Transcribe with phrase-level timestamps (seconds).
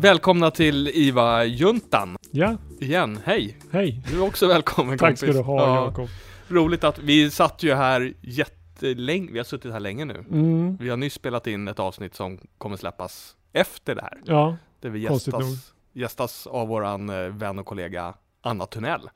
[0.00, 3.18] Välkomna till IVA-juntan Ja, igen.
[3.24, 3.58] Hej!
[3.72, 4.02] hej.
[4.10, 5.20] Du är också välkommen Tack kompis.
[5.20, 6.08] ska du ha Ja, Jakob.
[6.48, 10.24] Roligt att vi satt ju här jättelänge, vi har suttit här länge nu.
[10.30, 10.76] Mm.
[10.76, 14.20] Vi har nyss spelat in ett avsnitt som kommer släppas efter det här.
[14.24, 19.08] Ja, Där vi Konstigt gästas, gästas av våran eh, vän och kollega Anna Tunnell.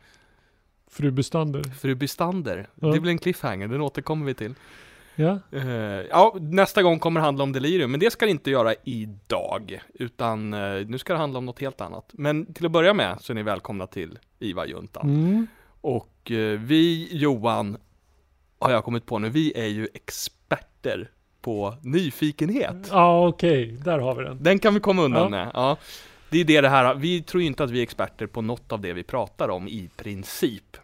[0.91, 1.63] fru Bestander.
[1.63, 2.69] Fru Bystander.
[2.75, 2.89] Ja.
[2.89, 4.55] Det blir en cliffhanger, den återkommer vi till.
[5.21, 5.63] Ja, Eh,
[6.11, 9.81] ja, nästa gång kommer det handla om delirium, men det ska det inte göra idag,
[9.95, 12.05] utan eh, nu ska det handla om något helt annat.
[12.13, 15.03] Men till att börja med så är ni välkomna till IVA-juntan.
[15.09, 15.47] mm.
[15.81, 17.77] Och eh, vi, Johan,
[18.59, 22.89] har jag kommit på nu, vi är ju experter på nyfikenhet.
[22.91, 24.43] ja okej, där har vi den.
[24.43, 25.29] Den kan vi komma undan Ja.
[25.29, 25.51] med.
[25.55, 25.77] Ja.
[26.31, 28.81] Det är det det här, vi tror inte att vi är experter på något av
[28.81, 30.77] det vi pratar om i princip.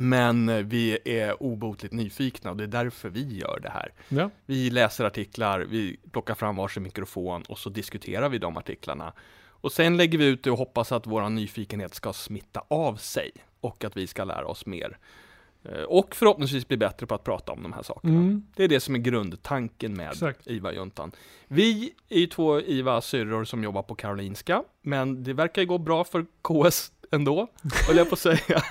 [0.00, 3.92] Men eh, vi är obotligt nyfikna och det är därför vi gör det här.
[4.08, 9.12] Ja, Vi läser artiklar, vi plockar fram varsin mikrofon och så diskuterar vi de artiklarna.
[9.60, 13.30] Och sen lägger vi ut det och hoppas att vår nyfikenhet ska smitta av sig
[13.60, 14.98] och att vi ska lära oss mer.
[15.64, 18.12] Eh, Och förhoppningsvis bli bättre på att prata om de här sakerna.
[18.14, 18.46] mm.
[18.56, 20.14] Det är det som är grundtanken med.
[20.44, 21.12] IVA-juntan.
[21.48, 26.04] Vi är ju två IVA-syrror som jobbar på Karolinska, men det verkar ju gå bra
[26.04, 27.46] för KS ändå,
[27.88, 28.62] höll jag på att säga.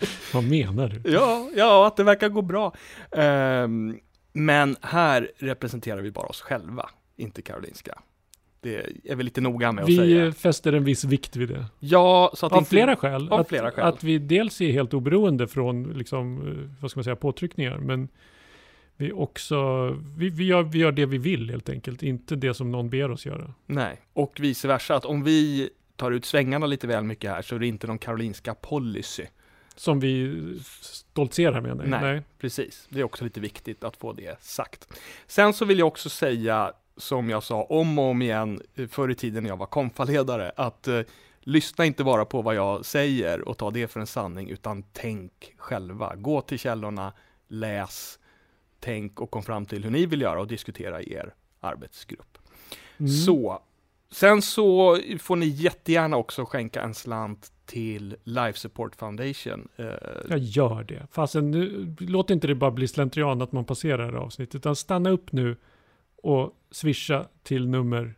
[0.34, 1.10] vad menar du?
[1.12, 2.72] Ja, ja, att det verkar gå bra.
[3.12, 3.98] Ehm,
[4.32, 7.98] men här representerar vi bara oss själva, inte Karolinska.
[8.62, 10.26] Det är vi lite noga med att Vi säga.
[10.26, 11.66] eh, fäster en viss vikt vid det.
[11.78, 12.70] Ja, så att Av inte...
[12.70, 13.28] flera skäl.
[13.28, 13.84] av att, flera skäl.
[13.84, 18.08] att vi dels är helt oberoende från, liksom, eh, vad ska man säga, påtryckningar, men
[18.96, 22.70] vi också, vi, vi, gör, vi gör det vi vill helt enkelt, inte det som
[22.72, 23.54] någon ber oss göra.
[23.66, 24.94] Nej, och vice versa.
[24.94, 27.98] Att om vi tar ut svängarna lite väl mycket här så är det inte någon
[27.98, 29.24] Karolinska policy.
[29.80, 30.34] Som vi
[30.80, 31.76] stoltserar med.
[31.76, 31.88] Nej.
[31.88, 32.00] Nej.
[32.00, 32.22] nej.
[32.38, 34.88] Precis, det är också lite viktigt att få det sagt.
[35.26, 39.08] Sen så vill jag också säga, som jag sa om och om igen eh, förr
[39.08, 41.00] i tiden när jag var konfaledare, att eh,
[41.40, 45.54] lyssna inte bara på vad jag säger och ta det för en sanning, utan tänk
[45.56, 46.16] själva.
[46.16, 47.12] Gå till källorna,
[47.48, 48.18] läs,
[48.80, 52.38] tänk och kom fram till hur ni vill göra och diskutera i er arbetsgrupp.
[52.98, 53.10] Mm.
[53.10, 53.62] Så,
[54.10, 59.68] sen så får ni jättegärna också skänka en slant till Life Support Foundation.
[59.76, 59.84] Eh,
[60.28, 61.06] Jag gör det.
[61.12, 65.10] Fasen, nu, låt inte det bara bli slentrian att man passerar det avsnittet, utan stanna
[65.10, 65.56] upp nu
[66.22, 68.14] och swisha till nummer...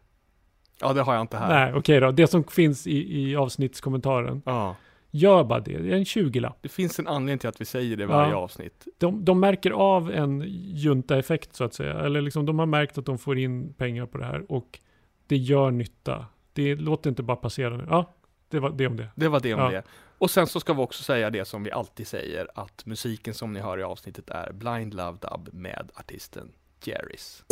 [0.81, 1.49] ja, det har jag inte här.
[1.49, 2.11] Nej, okej då.
[2.11, 4.43] Det som finns i, i avsnittskommentaren.
[4.47, 4.77] Ja.
[5.11, 5.79] Gör bara det.
[5.79, 6.59] Det är en 20-lapp.
[6.61, 8.37] Det finns en anledning till att vi säger det varje Ja.
[8.37, 8.87] avsnitt.
[8.99, 11.95] De, de märker av en junta-effekt så att säga.
[12.01, 14.79] Eller liksom de har märkt att de får in pengar på det här och
[15.27, 16.27] det gör nytta.
[16.53, 17.87] Det låter inte bara passera nu.
[17.91, 18.15] Ja,
[18.53, 19.09] det var det om det.
[19.15, 19.71] Det var det om Ja.
[19.71, 19.83] det.
[20.19, 23.53] Och sen så ska vi också säga det som vi alltid säger, att musiken som
[23.53, 26.53] ni hör i avsnittet är Blind Love Dub med artisten
[26.85, 27.43] Jerrys.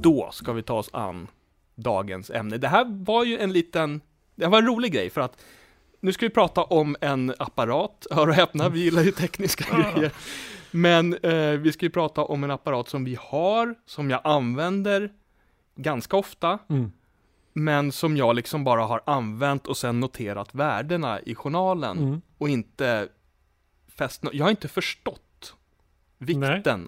[0.00, 1.26] Då ska vi ta oss an
[1.74, 2.58] dagens ämne.
[2.58, 4.00] Det här var ju en liten,
[4.34, 5.44] det här var en rolig grej för att
[6.00, 10.12] nu ska vi prata om en apparat, hör och häpna, vi gillar ju tekniska grejer.
[10.72, 15.12] Men eh, vi ska ju prata om en apparat som vi har, som jag använder
[15.76, 16.92] ganska ofta, Mm.
[17.52, 22.20] men som jag liksom bara har använt och sen noterat värdena i journalen Mm.
[22.38, 23.08] och inte
[23.88, 25.54] fäst Jag har inte förstått
[26.18, 26.86] vikten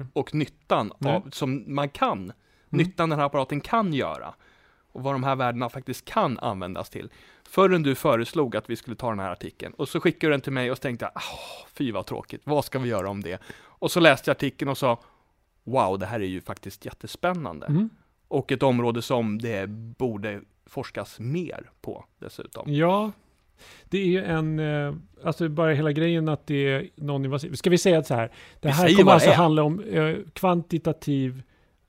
[0.00, 2.32] Nej, och nyttan av, som man kan,
[2.68, 4.34] nyttan den här apparaten kan göra
[4.94, 7.10] och vad de här värdena faktiskt kan användas till.
[7.48, 10.40] Förrän du föreslog att vi skulle ta den här artikeln och så skickade du den
[10.40, 13.20] till mig och så tänkte jag, "Åh, fy vad tråkigt, vad ska vi göra om
[13.22, 13.42] det?
[13.62, 15.00] Och så läste jag artikeln och sa,
[15.64, 17.66] wow, det här är ju faktiskt jättespännande.
[17.66, 17.90] Mm.
[18.28, 22.74] Och ett område som det borde forskas mer på dessutom.
[22.74, 23.12] Ja,
[23.84, 24.94] det är ju en, eh,
[25.24, 27.54] alltså bara hela grejen att det är non-invasiv.
[27.54, 29.34] Ska vi säga så här, det Vi här kommer alltså är.
[29.34, 31.42] handla om eh, kvantitativ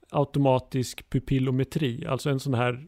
[0.09, 2.87] automatisk pupillometri, alltså en sån här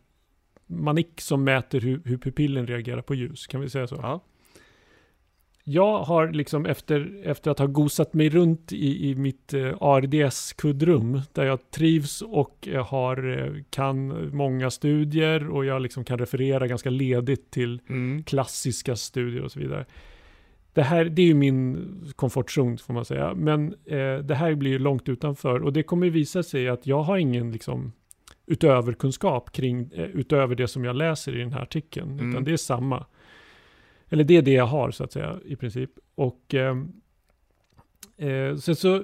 [0.67, 3.99] manik som mäter hur, hur pupillen reagerar på ljus, kan vi säga så?
[4.01, 4.23] Ja.
[5.69, 11.21] Jag har liksom efter, efter att ha gosat mig runt i, i mitt eh, ARDS-kuddrum,
[11.33, 16.89] där jag trivs och har, eh, kan många studier och jag liksom kan referera ganska
[16.89, 18.23] ledigt till Mm.
[18.23, 19.85] klassiska studier och så vidare.
[20.73, 23.33] Det här, det är ju min komfortzon får man säga.
[23.33, 27.01] Men eh, det här blir ju långt utanför och det kommer visa sig att jag
[27.03, 27.91] har ingen liksom
[28.47, 32.11] utöverkunskap kring, eh, utöver det som jag läser i den här artikeln.
[32.11, 32.29] Mm.
[32.29, 33.05] Utan det är samma.
[34.09, 35.89] Eller det är det jag har så att säga i princip.
[36.15, 36.91] Och ehm,
[38.17, 39.03] eh, sen så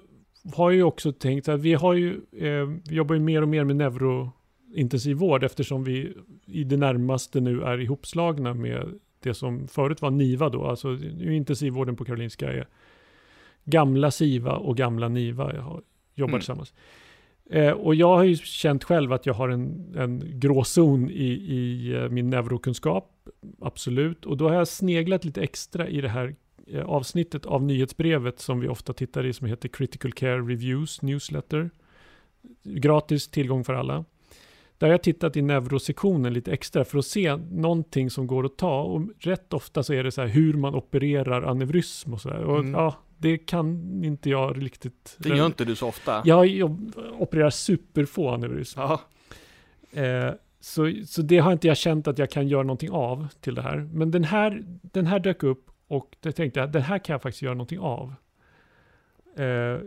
[0.54, 3.48] har jag ju också tänkt att vi har ju, eh, vi jobbar ju mer och
[3.50, 6.13] mer med neurointensiv vård eftersom vi
[6.45, 11.95] i det närmaste nu är ihopslagna med det som förut var NIVA då, alltså intensivvården
[11.95, 12.68] på Karolinska är
[13.66, 15.54] gamla SIVA och gamla NIVA
[16.16, 16.40] jobbar Mm.
[16.40, 16.74] tillsammans.
[17.50, 21.94] Eh, och jag har ju känt själv att jag har en, en gråzon i, i
[21.94, 23.30] eh, min neurokunskap,
[23.62, 24.25] absolut.
[24.25, 26.36] Och då har jag sneglat lite extra i det här
[26.68, 31.69] eh, avsnittet av nyhetsbrevet som vi ofta tittar i som heter Critical Care Reviews Newsletter.
[32.63, 34.06] Gratis tillgång för alla.
[34.78, 38.57] Där har jag tittat i neurosektionen lite extra för att se någonting som går att
[38.57, 38.81] ta.
[38.81, 42.44] Och rätt ofta så är det så här hur man opererar aneurysm och så där.
[42.44, 42.74] Och Mm.
[42.74, 45.16] ja, det kan inte jag riktigt.
[45.18, 46.22] Det gör inte du så ofta.
[46.25, 48.80] Jag, jag opererar superfå aneurysm.
[49.92, 53.56] Eh, så, så det har inte jag känt att jag kan göra någonting av till
[53.56, 53.90] det här.
[53.94, 57.22] Men den här, den här dök upp och det tänkte jag, den här kan jag
[57.22, 58.14] faktiskt göra någonting av.
[59.38, 59.78] Eh,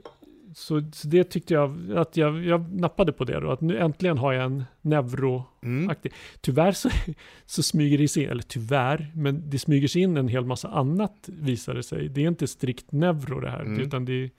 [0.54, 3.50] så, så det tyckte jag, att jag, jag nappade på det då.
[3.50, 5.96] Att nu äntligen har jag en neuro Mm.
[6.40, 6.90] Tyvärr så,
[7.46, 11.28] så smyger det sig, eller tyvärr, men det smyger sig in en hel massa annat
[11.28, 12.08] visar det sig.
[12.08, 13.80] Det är inte strikt neuro det här, Mm.
[13.80, 14.30] utan det,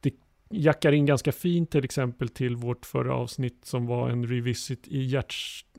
[0.00, 0.14] det
[0.50, 5.02] jackar in ganska fint till exempel till vårt förra avsnitt som var en revisit i
[5.04, 5.34] hjärt,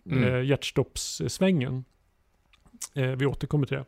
[0.06, 0.24] Mm.
[0.24, 1.84] eh, hjärtstoppssvängen.
[2.94, 3.86] Eh, vi återkommer till det.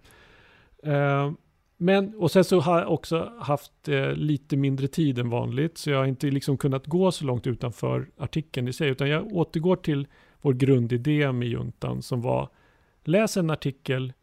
[0.94, 1.31] Eh,
[1.77, 5.89] men, och sen så har jag också haft eh, lite mindre tid än vanligt, så
[5.89, 9.75] jag har inte liksom kunnat gå så långt utanför artikeln i sig, utan jag återgår
[9.75, 10.07] till
[10.41, 12.50] vår grundidé med juntan som var
[13.03, 14.13] läs en artikel,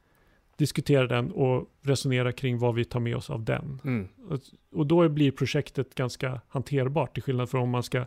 [0.56, 3.80] diskutera den och resonera kring vad vi tar med oss av den.
[3.84, 4.08] Mm.
[4.28, 4.40] Och,
[4.72, 8.06] och då blir projektet ganska hanterbart till skillnad från om man ska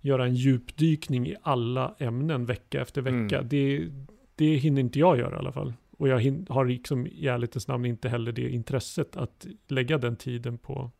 [0.00, 3.38] göra en djupdykning i alla ämnen vecka efter vecka.
[3.38, 3.48] Mm.
[3.48, 3.88] Det,
[4.34, 5.72] det hinner inte jag göra i alla fall.
[6.02, 10.58] Och jag har liksom i ärlighetens namn inte heller det intresset att lägga den tiden
[10.58, 10.90] på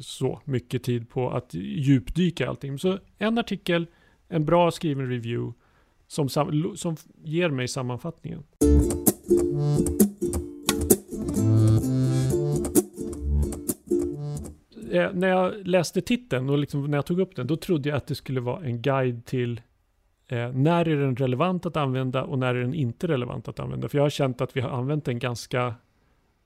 [0.00, 2.78] så mycket tid på att djupdyka i allting.
[2.78, 3.86] Så en artikel,
[4.28, 5.58] en bra skriven review
[6.06, 6.28] som,
[6.76, 8.42] som ger mig sammanfattningen.
[14.90, 17.96] Eh, när jag läste titeln och liksom när jag tog upp den, då trodde jag
[17.96, 19.60] att det skulle vara en guide till
[20.28, 23.88] eh, när är den relevant att använda och när är den inte relevant att använda.
[23.88, 25.74] För jag har känt att vi har använt den ganska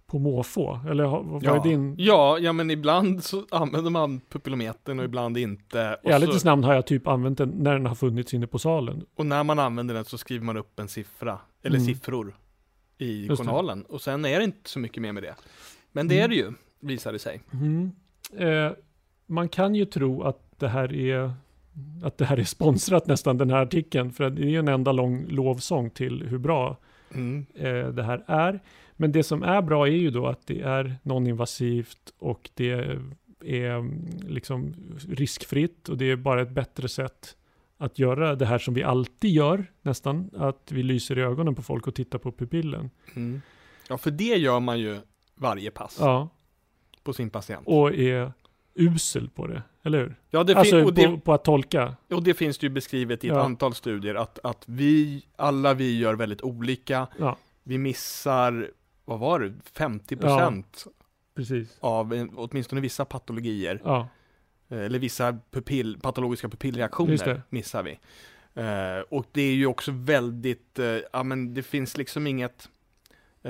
[0.07, 0.81] på måfå.
[0.91, 1.57] Eller vad Ja.
[1.57, 1.95] är din?
[1.99, 5.99] ja, ja, men ibland så använder man pupillometern och ibland inte.
[6.03, 8.47] I Och, ärlighetens så, namn har jag typ använt den när den har funnits inne
[8.47, 9.05] på salen.
[9.15, 11.87] och när man använder den så skriver man upp en siffra, eller Mm.
[11.87, 12.37] siffror,
[12.99, 13.37] i Just det.
[13.37, 13.83] journalen.
[13.83, 15.35] Och sen är det inte så mycket mer med det.
[15.93, 16.31] Men det är Mm.
[16.31, 17.41] det ju, visar det sig.
[17.53, 17.91] Mm.
[18.37, 18.73] Eh,
[19.27, 21.33] man kan ju tro att det här är
[22.03, 24.93] att det här är sponsrat nästan den här artikeln för det är ju en enda
[24.93, 26.77] lång lovsång till hur bra
[27.15, 27.47] Mm.
[27.55, 28.61] eh, det här är.
[28.93, 32.71] Men det som är bra är ju då att det är non-invasivt och det
[33.45, 34.75] är mm, liksom
[35.09, 37.37] riskfritt och det är bara ett bättre sätt
[37.79, 41.63] att göra det här som vi alltid gör nästan, att vi lyser i ögonen på
[41.63, 42.91] folk och tittar på pupillen.
[43.17, 43.43] Mm.
[43.89, 44.99] Ja, för det gör man ju
[45.35, 46.29] varje pass Ja,
[47.03, 47.67] på sin patient.
[47.67, 48.33] och är
[48.75, 50.17] usel på det, eller hur?
[50.31, 51.97] Ja, det alltså och, det, på, på att tolka.
[52.11, 53.41] och det finns det ju beskrivet i ett Ja.
[53.45, 57.07] antal studier att, att vi, alla vi gör väldigt olika.
[57.19, 58.71] Ja, Vi missar,
[59.05, 60.65] vad var det, 50%
[61.37, 61.77] precis.
[61.81, 63.81] av åtminstone vissa patologier.
[63.85, 64.09] Ja,
[64.69, 67.99] Eh, Eller vissa pupill, patologiska pupillreaktioner missar vi.
[68.55, 72.69] Eh, och det är ju också väldigt, eh, ja men det finns liksom inget,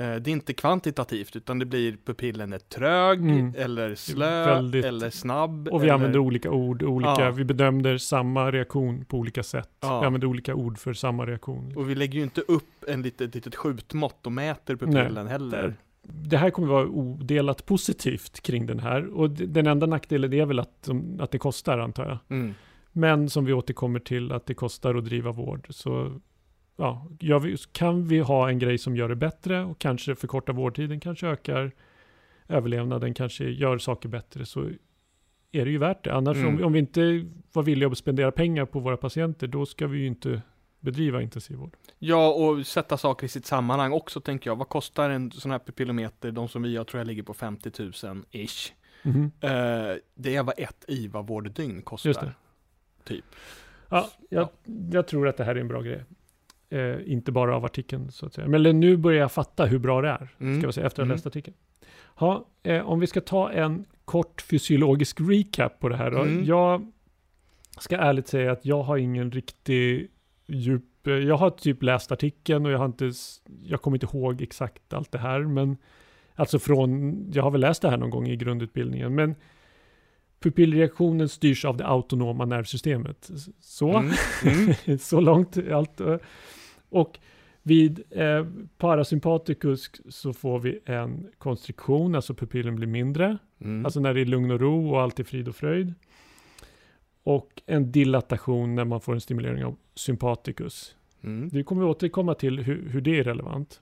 [0.01, 3.53] det är inte kvantitativt utan det blir pupillen är trög, Mm.
[3.57, 5.67] eller slö, Väldigt- eller snabb.
[5.71, 7.31] och vi eller, använder olika ord, olika, Ja.
[7.31, 9.69] vi bedömder samma reaktion på olika sätt.
[9.79, 9.99] Ja.
[9.99, 11.73] Vi använder olika ord för samma reaktion.
[11.75, 15.75] Och vi lägger ju inte upp en litet, litet skjutmått och mäter pupillen heller.
[16.09, 19.07] Det här kommer vara odelat positivt kring den här.
[19.17, 20.89] Och den enda nackdelen är väl att,
[21.19, 22.17] att det kostar antar jag.
[22.37, 22.53] Mm.
[22.91, 25.67] Men som vi återkommer till att det kostar att driva vård.
[25.69, 26.19] Så
[26.77, 30.99] ja, vi, kan vi ha en grej som gör det bättre och kanske förkortar vårdtiden,
[30.99, 31.71] kanske ökar
[32.47, 34.69] överlevnaden, kanske gör saker bättre så
[35.51, 36.13] är det ju värt det.
[36.13, 36.57] Annars Mm.
[36.57, 39.99] om, om vi inte var villiga att spendera pengar på våra patienter, då ska vi
[39.99, 40.41] ju inte
[40.79, 41.75] bedriva intensivvård.
[41.99, 44.55] Ja, och sätta saker i sitt sammanhang också tänker jag.
[44.55, 46.31] Vad kostar en sån här pupillometer?
[46.31, 47.71] De som vi har tror jag ligger på 50
[48.05, 48.73] 000 ish.
[49.03, 49.31] Mhm.
[49.41, 49.49] Eh,
[50.15, 52.33] det är vad ett IVA-vårddygn kostar.
[53.03, 53.25] Typ.
[53.89, 54.49] Ja, jag,
[54.91, 56.03] jag tror att det här är en bra grej.
[56.69, 58.47] Eh, inte bara av artikeln så att säga.
[58.47, 60.29] Men nu börjar jag fatta hur bra det är.
[60.39, 60.59] Mm.
[60.59, 61.15] Ska vi säga, efter att ha Mm.
[61.15, 61.55] läst artikeln.
[62.19, 66.21] Ja, eh, om vi ska ta en kort fysiologisk recap på det här då.
[66.21, 66.43] Mm.
[66.45, 66.91] Jag
[67.79, 70.07] ska ärligt säga att jag har ingen riktig
[70.47, 71.07] djup...
[71.07, 73.11] eh, Jag har typ läst artikeln och jag har inte...
[73.63, 75.77] Jag kommer inte ihåg exakt allt det här, men
[76.35, 77.15] alltså från...
[77.33, 79.35] Jag har väl läst det här någon gång i grundutbildningen, men
[80.39, 83.29] pupillreaktionen styrs av det autonoma nervsystemet.
[83.59, 83.97] Så.
[83.97, 84.13] Mm.
[84.85, 84.97] Mm.
[84.99, 86.01] så långt allt.
[86.89, 87.19] Och
[87.63, 88.45] vid eh,
[88.77, 93.37] parasympaticus så får vi en konstriktion, alltså pupillen blir mindre.
[93.61, 93.85] Mm.
[93.85, 95.93] Alltså när det är lugn och ro och allt är frid och fröjd.
[97.23, 100.95] och en dilatation när man får en stimulering av sympaticus.
[101.23, 101.49] Mm.
[101.49, 103.81] Vi kommer återkomma till hur, hur det är relevant.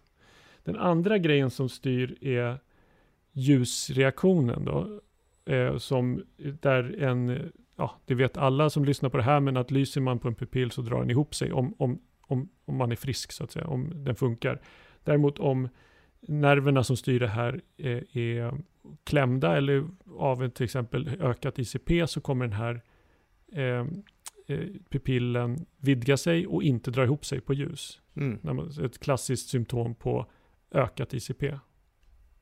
[0.63, 2.59] Den andra grejen som styr är
[3.31, 4.99] ljusreaktionen då.
[5.53, 9.71] Eh, som där en, ja det vet alla som lyssnar på det här, men att
[9.71, 12.91] lyser man på en pupill så drar den ihop sig om, om, om, om man
[12.91, 14.61] är frisk så att säga, om den funkar.
[15.03, 15.69] Däremot om
[16.21, 18.53] nerverna som styr det här är, är
[19.03, 22.81] klämda eller av en till exempel ökat ICP så kommer den här
[23.51, 23.85] eh,
[24.47, 28.01] eh, pupillen vidga sig och inte dra ihop sig på ljus.
[28.15, 28.39] Mm.
[28.85, 30.25] Ett klassiskt symptom på
[30.71, 31.59] ökat ICP.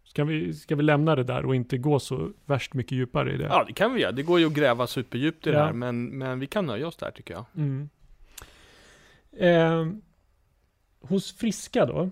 [0.03, 3.37] Ska vi, ska vi lämna det där och inte gå så värst mycket djupare i
[3.37, 3.43] det?
[3.43, 4.11] Ja, det kan vi göra.
[4.11, 5.65] Det går ju att gräva superdjupt i det Ja.
[5.65, 7.45] här, men, men vi kan nöja oss där tycker jag.
[7.55, 7.89] Mm.
[9.37, 9.87] Eh,
[10.99, 12.09] hos friska då,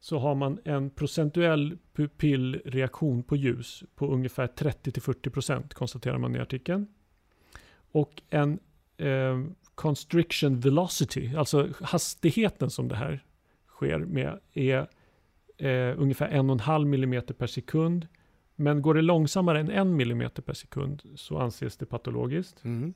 [0.00, 6.86] så har man en procentuell pupillreaktion på ljus på ungefär 30-40% konstaterar man i artikeln.
[7.92, 8.58] Och en
[8.96, 13.24] eh, constriction velocity, alltså hastigheten som det här
[13.66, 14.86] sker med, är
[15.56, 18.08] eh, ungefär 1,5 mm per sekund.
[18.56, 22.64] Men går det långsammare än 1 mm per sekund så anses det patologiskt.
[22.64, 22.94] Mm.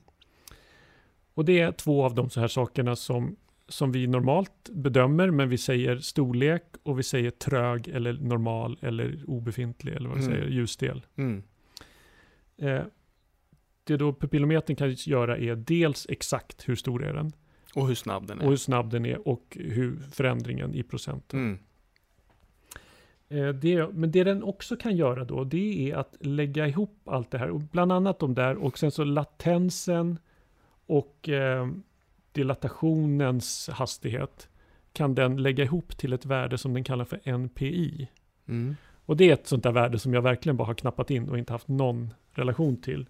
[1.33, 3.35] Och det är två av de så här sakerna som,
[3.67, 9.23] som vi normalt bedömer, men vi säger storlek och vi säger trög eller normal eller
[9.27, 10.35] obefintlig eller vad vi Mm.
[10.35, 11.05] säger, ljusdel.
[11.15, 11.43] Mm.
[12.57, 12.81] Eh,
[13.83, 17.31] det då pupillometern kan göra är dels exakt hur stor är den
[17.75, 18.43] Och hur snabb den är.
[18.43, 21.33] och hur snabb den är och hur förändringen i procent.
[21.33, 21.59] Mm.
[23.29, 27.31] Eh, det, men det den också kan göra då, det är att lägga ihop allt
[27.31, 27.49] det här.
[27.49, 30.17] Och bland annat de där och sen så latensen
[30.85, 31.67] och eh,
[32.35, 34.49] dilatationens hastighet
[34.93, 38.07] kan den lägga ihop till ett värde som den kallar för NPI.
[38.47, 38.75] Mm.
[39.05, 41.37] Och det är ett sånt där värde som jag verkligen bara har knappat in och
[41.37, 43.05] inte haft någon relation till.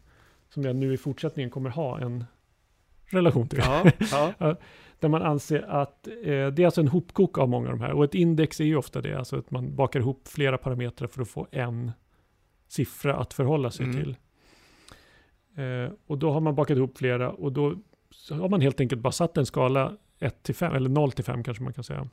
[0.50, 2.26] Som jag nu i fortsättningen kommer ha en
[3.06, 3.60] relation till.
[4.12, 4.56] Ja, ja.
[5.00, 7.92] Där man anser att eh, det är alltså en hopkok av många av de här.
[7.92, 11.22] Och ett index är ju ofta det, alltså att man bakar ihop flera parametrar för
[11.22, 11.92] att få en
[12.68, 13.98] siffra att förhålla sig Mm.
[13.98, 14.16] till.
[15.58, 17.76] Eh, och då har man bakat ihop flera och då
[18.26, 21.24] så har man helt enkelt bara satt en skala 1 till 5, eller 0 till
[21.26, 22.08] 5 kanske man kan säga.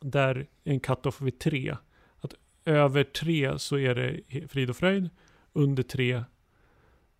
[0.00, 1.76] Där är en cut-off vid 3.
[2.20, 5.10] Att över 3 så är det frid och fröjd,
[5.52, 6.24] under 3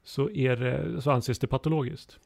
[0.05, 2.19] så, är det, så anses det patologiskt.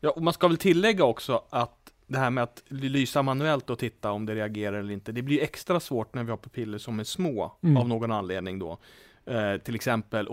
[0.00, 3.78] ja, och man ska väl tillägga också att det här med att lysa manuellt och
[3.78, 7.00] titta om det reagerar eller inte, det blir extra svårt när vi har pupiller som
[7.00, 7.76] är små Mm.
[7.76, 8.78] av någon anledning då.
[9.24, 10.28] Eh, till exempel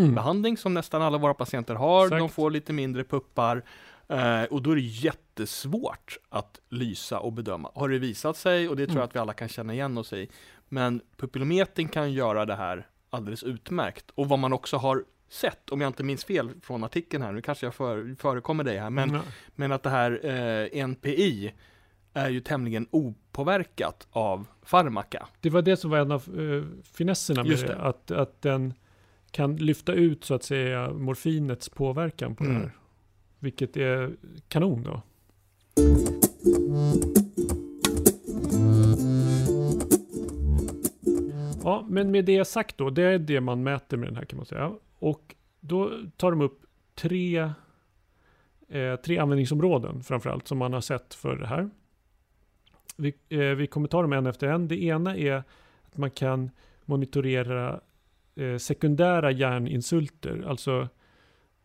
[0.00, 2.04] opiatbehandling som nästan alla våra patienter har.
[2.06, 2.18] Exakt.
[2.20, 3.62] De får lite mindre puppar.
[4.08, 7.70] Eh, och då är det jättesvårt att lysa och bedöma.
[7.74, 9.00] Har det visat sig, och det tror Mm.
[9.00, 10.28] jag att vi alla kan känna igen oss i,
[10.68, 14.10] men pupillometern kan göra det här alldeles utmärkt.
[14.14, 17.42] Och vad man också har sett, om jag inte minns fel från artikeln här, nu
[17.42, 19.20] kanske jag för, förekommer dig här, men, Ja.
[19.54, 20.20] men att det här
[20.74, 21.52] eh, NPI
[22.14, 25.28] är ju tämligen opåverkat av farmaka.
[25.40, 27.74] Det var det som var en av uh, finesserna med Just det.
[27.74, 27.80] det.
[27.82, 28.74] Att, att den
[29.30, 32.54] kan lyfta ut så att säga morfinets påverkan på Mm.
[32.56, 32.72] det här.
[33.38, 34.16] Vilket är
[34.48, 35.02] kanon då.
[41.64, 44.36] Ja, men med det sagt då, det är det man mäter med den här kan
[44.36, 44.72] man säga.
[44.98, 46.60] Och då tar de upp
[46.94, 47.38] tre,
[48.68, 51.70] eh, tre användningsområden framförallt som man har sett för det här.
[52.96, 54.68] Vi, eh, vi kommer ta dem en efter en.
[54.68, 55.42] Det ena är
[55.82, 56.50] att man kan
[56.84, 57.80] monitorera
[58.36, 60.44] eh, sekundära hjärninsulter.
[60.48, 60.88] Alltså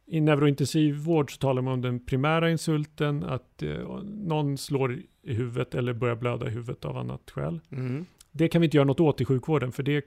[0.05, 5.75] i neurointensivvård så talar man om den primära insulten, att eh, någon slår i huvudet
[5.75, 7.59] eller börjar blöda i huvudet av annat skäl.
[7.71, 8.05] Mm.
[8.31, 10.05] Det kan vi inte göra något åt i sjukvården, för det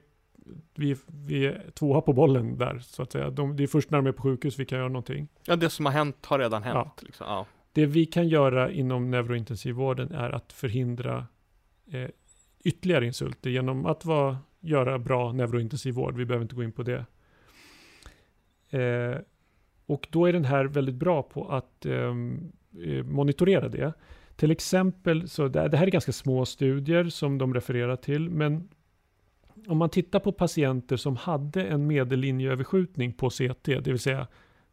[0.75, 3.31] vi, vi är tvåa på bollen där, så att säga.
[3.31, 5.29] De, det är först när de är på sjukhus vi kan göra någonting.
[5.45, 6.75] Ja, det som har hänt har redan hänt.
[6.75, 6.95] Ja.
[7.03, 7.27] Liksom.
[7.29, 7.47] Ja.
[7.73, 11.27] Det vi kan göra inom neurointensivvården är att förhindra
[11.91, 12.09] eh,
[12.65, 16.17] ytterligare insulter genom att vara, göra bra neurointensivvård.
[16.17, 17.05] Vi behöver inte gå in på det.
[18.71, 19.19] Eh,
[19.87, 22.53] och då är den här väldigt bra på att ehm,
[22.85, 23.93] eh, monitorera det.
[24.37, 28.69] Till exempel, så det, det här är ganska små studier som de refererar till, men
[29.67, 34.27] om man tittar på patienter som hade en medellinjeöverskjutning på CT, det vill säga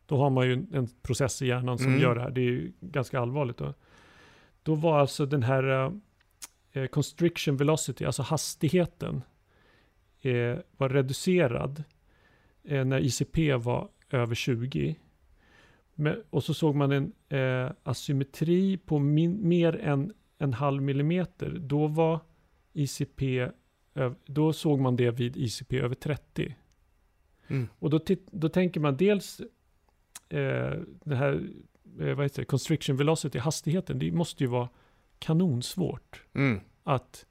[0.05, 2.01] då har man ju en, en process i hjärnan som Mm.
[2.01, 2.29] gör det här.
[2.31, 3.57] Det är ju ganska allvarligt.
[3.57, 3.73] Då,
[4.63, 5.91] då var alltså den här
[6.71, 9.21] eh, constriction velocity, alltså hastigheten,
[10.21, 11.83] eh, var reducerad
[12.63, 14.95] eh, när ICP var över 20.
[15.95, 21.57] Men, och så såg man en eh, asymmetri på min, mer än en halv millimeter.
[21.59, 22.19] Då var
[22.73, 23.47] ICP,
[24.25, 26.55] då såg man det vid ICP över 30.
[27.47, 27.67] Mm.
[27.79, 27.99] Och då,
[28.31, 29.41] då tänker man dels
[30.29, 31.49] eh, det här,
[31.99, 34.69] eh, vad heter det, constriction velocity, hastigheten, det måste ju vara
[35.19, 36.59] kanonsvårt Mm.
[36.83, 37.25] att,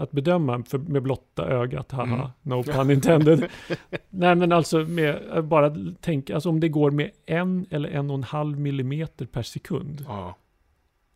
[0.00, 2.28] att bedöma för, med blotta ögat, haha, Mm.
[2.42, 3.48] no pun intended.
[4.10, 8.10] Nej men alltså med, eh, bara tänka, alltså om det går med en eller en
[8.10, 10.04] och en halv millimeter per sekund.
[10.08, 10.36] Ja.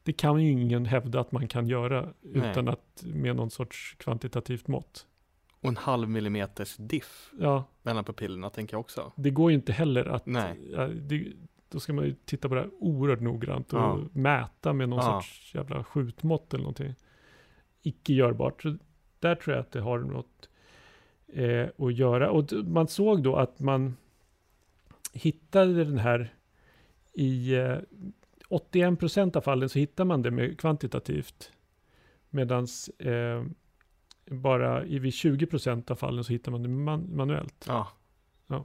[0.02, 2.50] Det kan ju ingen hävda att man kan göra Nej.
[2.50, 5.06] utan att med någon sorts kvantitativt mått.
[5.60, 9.12] Och en halv millimeters diff Ja, mellan pupillerna tänker jag också.
[9.16, 10.54] det går ju inte heller att, Nej.
[10.94, 11.26] det,
[11.68, 13.98] då ska man ju titta på det här oerhört noggrant och Ja.
[14.12, 15.20] mäta med någon Ja.
[15.22, 16.94] sorts jävla skjutmått eller någonting.
[17.86, 18.62] Icke görbart.
[18.62, 18.76] Så
[19.20, 20.48] där tror jag att det har något
[21.28, 22.30] eh, att göra.
[22.30, 23.96] Och man såg då att man
[25.12, 26.34] hittade den här
[27.12, 27.76] i eh,
[28.50, 31.52] 81% av fallen så hittar man det med kvantitativt.
[32.30, 32.66] Medan
[32.98, 33.44] eh,
[34.26, 37.64] bara i vid 20% av fallen så hittar man det man, manuellt.
[38.46, 38.64] Ja.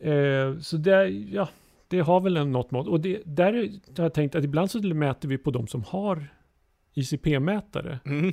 [0.00, 1.48] Eh, så det, ja,
[1.88, 2.86] det har väl en något mått.
[2.88, 5.82] Och det, där är- har jag tänkt att ibland så mäter vi på de som
[5.82, 6.26] har
[6.94, 7.98] ICP-mätare.
[8.04, 8.32] Mm.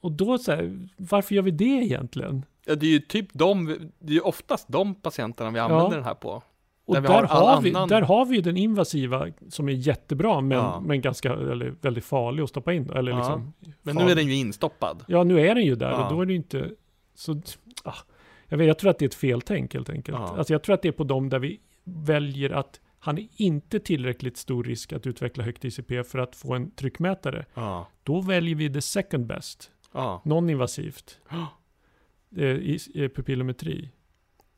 [0.00, 2.44] Och då så här, varför gör vi det egentligen?
[2.66, 2.74] ja.
[2.74, 3.66] Det är ju typ de,
[3.98, 5.90] det är ju oftast de patienterna vi använder Ja.
[5.94, 6.42] den här på.
[6.84, 10.40] Och Där där, har vi, annan- där har vi ju den invasiva som är jättebra
[10.40, 10.80] men, Ja.
[10.80, 12.90] men ganska, eller väldigt farlig att stoppa in.
[12.90, 13.18] Eller Ja.
[13.18, 15.04] liksom, Men nu är den ju instoppad.
[15.08, 16.70] Ja, nu är den ju där och då är det ju inte
[17.14, 17.40] så...
[17.84, 17.94] Ah,
[18.48, 20.18] jag, vet, jag tror att det är ett feltänk helt enkelt.
[20.18, 23.80] Alltså jag tror att det är på dem där vi väljer att han är inte
[23.80, 27.46] tillräckligt stor risk att utveckla högt ICP för att få en tryckmätare.
[27.54, 27.88] Ja.
[28.02, 30.22] Då väljer vi the second best, Ja.
[30.24, 31.18] non-invasivt,
[32.36, 32.78] eh, i
[33.14, 33.90] pupillometri.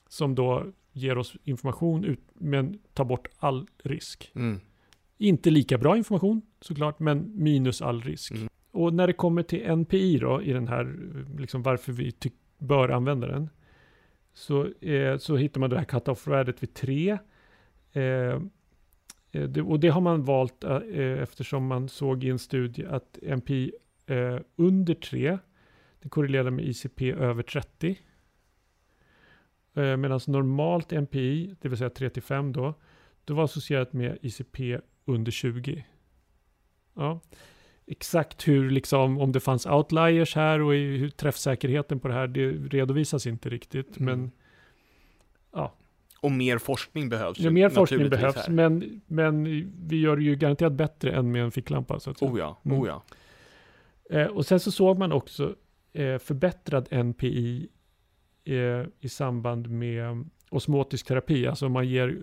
[0.09, 4.33] Som då ger oss information ut, men tar bort all risk.
[4.35, 4.61] Mm.
[5.19, 8.31] Inte lika bra information såklart, men minus all risk.
[8.33, 8.49] Mm.
[8.71, 12.12] Och när det kommer till NPI då, i den här, eh, liksom varför vi
[12.59, 13.49] bör använda den,
[14.35, 17.19] så, eh, så hittar man det här cut-off-värdet vid 3.
[17.92, 18.02] Eh,
[19.33, 23.18] eh, det, och det har man valt eh, eftersom man såg i en studie att
[23.22, 23.72] NPI
[24.57, 25.38] under 3,
[26.02, 27.98] det korrelerar med ICP över 30.
[29.74, 32.74] Eh, Medan normalt NPI, det vill säga 3 till 5 då,
[33.24, 35.85] det var associerat med ICP under 20.
[36.94, 37.20] Ja.
[37.87, 42.50] Exakt hur, liksom, om det fanns outliers här och hur träffsäkerheten på det här, det
[42.50, 44.00] redovisas inte riktigt.
[44.00, 44.20] Mm.
[44.20, 44.31] Men
[46.23, 48.51] Och mer forskning behövs ja, mer forskning behövs, här.
[48.51, 49.45] men, men
[49.89, 52.01] vi gör det ju garanterat bättre än med en ficklampa.
[52.01, 52.31] Så att säga.
[52.33, 52.81] Oh ja, Mm.
[52.81, 53.03] oh ja.
[54.11, 55.55] Eh, och sen så såg man också
[55.93, 57.69] eh, förbättrad NPI
[58.45, 58.55] eh,
[59.01, 61.47] i samband med osmotisk terapi.
[61.47, 62.19] Alltså man ger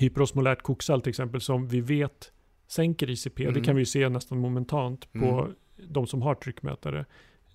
[0.00, 2.32] hyperosmolärt koksalt till exempel som vi vet
[2.66, 3.42] sänker ICP.
[3.44, 3.62] Det Mm.
[3.62, 5.54] kan vi ju se nästan momentant på Mm.
[5.88, 7.04] de som har tryckmätare.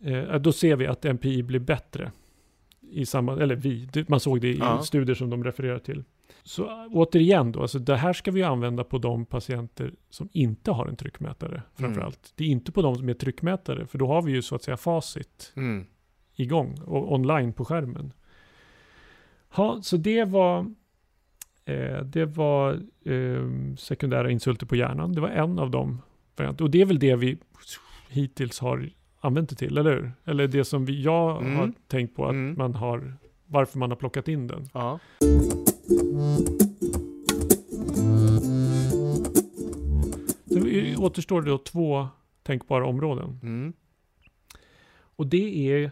[0.01, 2.11] Eh, då ser vi att NPI blir bättre.
[2.93, 4.81] I samband, eller vi, man såg det i Ja.
[4.83, 6.03] studier som de refererar till.
[6.43, 10.87] Så återigen då, alltså det här ska vi använda på de patienter som inte har
[10.87, 12.15] en tryckmätare framförallt.
[12.17, 12.31] Mm.
[12.35, 14.63] Det är inte på de som är tryckmätare, för då har vi ju så att
[14.63, 15.85] säga facit Mm.
[16.35, 18.13] igång och online på skärmen.
[19.55, 20.59] Ja, så det var
[21.65, 22.73] eh, det var
[23.05, 25.13] eh, sekundära insulter på hjärnan.
[25.13, 26.01] Det var en av de
[26.35, 26.65] varianterna.
[26.65, 27.37] Och det är väl det vi
[28.09, 28.89] hittills har
[29.23, 30.11] använt det till, eller hur?
[30.25, 31.55] Eller det som vi, jag Mm.
[31.55, 32.55] har tänkt på att Mm.
[32.57, 33.13] man har,
[33.45, 34.69] varför man har plockat in den.
[34.73, 34.99] Ja.
[40.47, 40.59] Så
[41.03, 42.07] återstår det då två
[42.43, 43.39] tänkbara områden.
[43.43, 43.73] Mm.
[45.15, 45.91] Och det är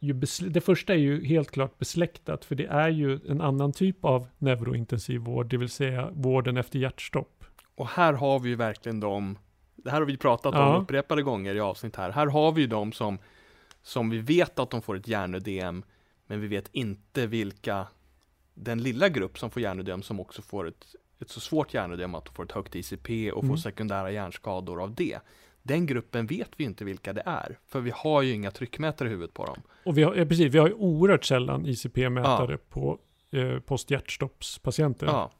[0.00, 0.14] ju
[0.50, 4.26] det första är ju helt klart besläktat, för det är ju en annan typ av
[4.38, 7.44] neurointensiv vård, det vill säga vården efter hjärtstopp.
[7.74, 9.38] Och här har vi ju verkligen de,
[9.84, 10.76] det här har vi pratat Ja.
[10.76, 12.10] om upprepade gånger i avsnitt här.
[12.10, 13.18] Här har vi ju de som,
[13.82, 15.82] som vi vet att de får ett hjärnödem,
[16.26, 17.86] men vi vet inte vilka,
[18.54, 20.86] den lilla grupp som får hjärnödem som också får ett,
[21.20, 23.58] ett så svårt hjärnödem att de får ett högt ICP och får Mm.
[23.58, 25.18] sekundära hjärnskador av det.
[25.62, 29.10] Den gruppen vet vi inte vilka det är, för vi har ju inga tryckmätare i
[29.10, 29.62] huvudet på dem.
[29.84, 32.98] Och vi har, ja, precis, vi har ju oerhört sällan ICP-mätare på
[33.30, 35.06] eh, posthjärtstoppspatienter.
[35.06, 35.30] Ja,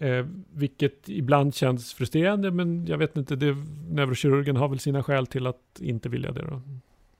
[0.00, 3.56] Eh, vilket ibland känns frustrerande, men jag vet inte, det,
[3.90, 6.62] neurokirurgen har väl sina skäl till att inte vilja det då.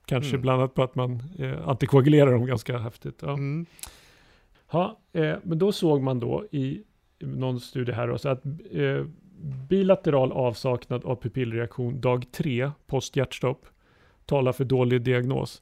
[0.05, 0.41] Kanske Mm.
[0.41, 3.19] bland annat på att man eh, antikoagulerar dem ganska häftigt.
[3.21, 3.33] Ja.
[3.33, 3.65] mm.
[4.71, 6.83] Ja, eh, men då såg man då i
[7.19, 9.05] någon studie här då, så att eh,
[9.69, 13.65] bilateral avsaknad av pupillreaktion dag tre post hjärtstopp
[14.25, 15.61] talar för dålig diagnos.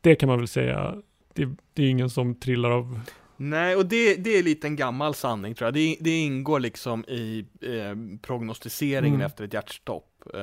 [0.00, 0.94] Det kan man väl säga,
[1.34, 3.00] det, det är ingen som trillar av,
[3.36, 5.74] Nej, och det, det är lite en gammal sanning tror jag.
[5.74, 9.26] Det, det ingår liksom i eh, prognostiseringen Mm.
[9.26, 10.22] efter ett hjärtstopp.
[10.34, 10.40] Eh,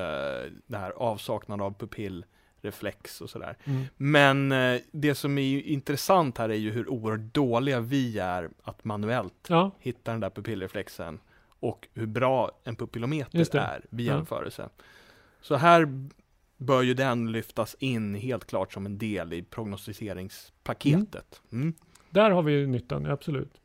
[0.67, 1.89] det här avsaknad av
[2.62, 3.58] reflex och sådär.
[3.63, 3.84] Mm.
[3.97, 8.84] Men eh, det som är intressant här är ju hur oerhört dåliga vi är att
[8.84, 11.19] manuellt Ja, hitta den där pupillreflexen
[11.60, 14.13] och hur bra en pupillometer är vid Ja.
[14.13, 14.69] jämförelse.
[15.41, 16.08] Så här
[16.58, 21.41] bör ju den lyftas in helt klart som en del i prognostiseringspaketet.
[21.51, 21.73] Mm.
[22.13, 23.62] Där har vi nyttan, absolut.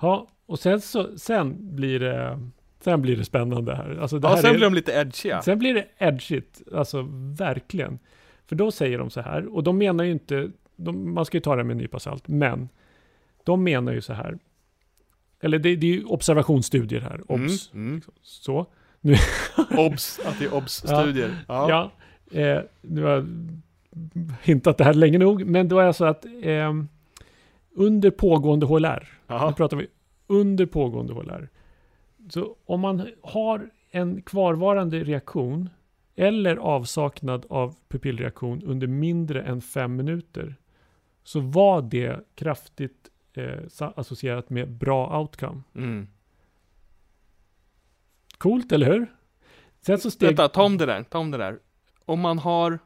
[0.00, 2.40] Ja, och sen så, sen blir det,
[2.80, 3.98] sen blir det spännande här.
[4.00, 5.42] Alltså det Ja, här sen är, blir de lite edgiga.
[5.42, 7.06] Sen blir det edgigt, alltså
[7.38, 7.98] verkligen.
[8.46, 11.40] För då säger de så här, och de menar ju inte, de, man ska ju
[11.40, 12.68] ta det med en nypa salt, men
[13.44, 14.38] de menar ju så här,
[15.40, 17.72] eller det, det är ju observationsstudier här, obs.
[17.72, 18.02] Mm, mm.
[18.22, 18.66] Så.
[19.76, 21.44] Obs, att det är obs-studier.
[21.48, 21.90] Ja.
[22.30, 23.26] Ja, eh, nu har jag
[24.42, 26.72] hintat det här länge nog, men då är det så att eh,
[27.74, 29.52] under pågående HLR, nu Jaha.
[29.52, 29.86] pratar vi
[30.26, 31.48] under pågående HLR,
[32.28, 35.68] så om man har en kvarvarande reaktion
[36.14, 40.56] eller avsaknad av pupillreaktion under mindre än fem minuter,
[41.22, 45.62] så var det kraftigt eh, associerat med bra outcome.
[45.74, 46.08] Mm.
[48.38, 49.06] Coolt, eller hur?
[49.80, 51.58] Sen så steg Vänta, ta om det där, ta om det där.
[52.04, 52.78] Om man har,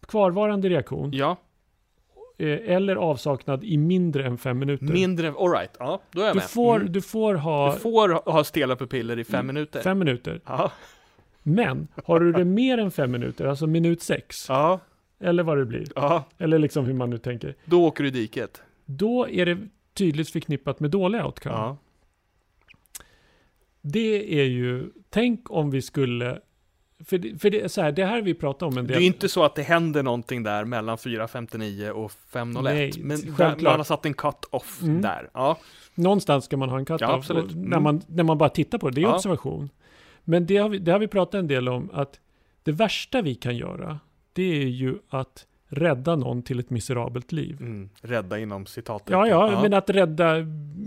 [0.00, 1.36] kvarvarande reaktion ja,
[2.48, 4.84] eller avsaknad i mindre än fem minuter.
[4.86, 6.50] mindre, alright, ja, då är jag du, med.
[6.50, 6.92] får, Mm.
[6.92, 9.80] du får ha Du får ha- ha stela pupiller i fem Mm, minuter.
[9.82, 10.40] fem minuter.
[10.46, 10.72] Ja,
[11.42, 14.80] Men har du det mer än fem minuter, alltså minut sex, ja,
[15.20, 18.12] eller vad det blir, ja, eller liksom hur man nu tänker, då åker du i
[18.12, 18.62] diket.
[18.84, 19.58] då är det
[19.94, 21.54] tydligt förknippat med dålig outcome.
[21.54, 21.76] Ja.
[23.82, 26.38] Det är ju, tänk om vi skulle,
[27.04, 28.96] för det, för det är så här, det här vi pratar om en Det del.
[28.96, 32.62] är ju inte så att det händer någonting där mellan 4.59 och 5.01.
[32.62, 33.62] Nej, men självklart.
[33.62, 35.02] man har satt en cut-off Mm.
[35.02, 35.30] där.
[35.34, 35.58] Ja,
[35.94, 37.46] Någonstans ska man ha en cut Ja, och Mm.
[37.62, 38.94] när, man, när man bara tittar på det.
[38.94, 39.14] Det är Ja.
[39.14, 39.70] observation.
[40.24, 42.20] Men det har, vi, det har vi pratat en del om, att
[42.62, 43.98] det värsta vi kan göra,
[44.32, 47.56] det är ju att rädda någon till ett miserabelt liv.
[47.60, 47.90] mm.
[48.02, 49.18] rädda inom citattecken.
[49.20, 49.62] Ja, ja, ja.
[49.62, 50.34] men att rädda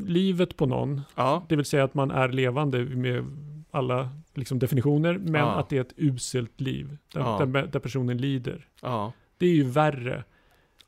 [0.07, 1.45] livet på någon, ja.
[1.49, 3.25] det vill säga att man är levande med
[3.73, 5.47] alla liksom, definitioner, men Ja.
[5.51, 7.45] att det är ett uselt liv, där, Ja.
[7.45, 8.67] där, där personen lider.
[8.81, 9.11] ja.
[9.37, 10.23] Det är ju värre.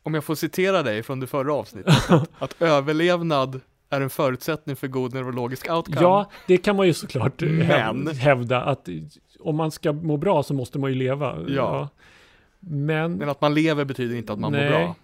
[0.04, 4.76] Om jag får citera dig från det förra avsnittet, att, att överlevnad är en förutsättning
[4.76, 6.02] för god neurologisk outcome.
[6.02, 8.90] Ja, det kan man ju såklart Men- hävda, att
[9.40, 11.38] om man ska må bra så måste man ju leva.
[12.60, 14.64] Men, Men att man lever betyder inte att man Nej.
[14.72, 14.96] mår bra.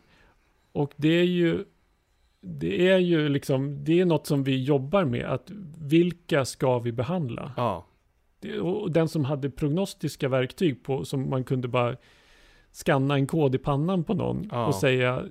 [0.72, 1.64] och det är ju,
[2.42, 5.52] det är ju liksom, det är något som vi jobbar med, att
[5.82, 7.52] vilka ska vi behandla?
[7.58, 7.86] Ja,
[8.40, 11.96] Det- Och den som hade prognostiska verktyg på, som man kunde bara
[12.72, 14.66] skanna en kod i pannan på någon Ja.
[14.68, 15.24] och säga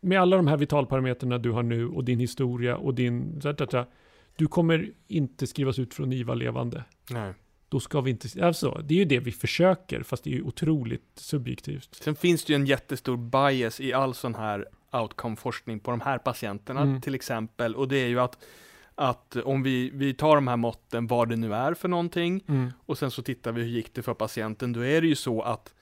[0.00, 3.40] med alla de här vitalparametrarna du har nu och din historia och din,
[4.36, 6.84] du kommer inte skrivas ut från IVA levande.
[7.10, 7.34] nej.
[7.68, 10.42] Då ska vi inte, alltså det är ju det vi försöker, fast det är ju
[10.42, 11.94] otroligt subjektivt.
[11.94, 14.66] Sen finns det ju en jättestor bias i all sån här
[15.00, 17.00] outcome-forskning på de här patienterna Mm.
[17.00, 17.74] till exempel.
[17.74, 18.38] Och det är ju att,
[18.94, 22.40] att om vi, vi tar de här måtten, vad det nu är för någonting,
[22.86, 25.42] och sen så tittar vi hur gick det för patienten, då är det ju så
[25.42, 25.74] att,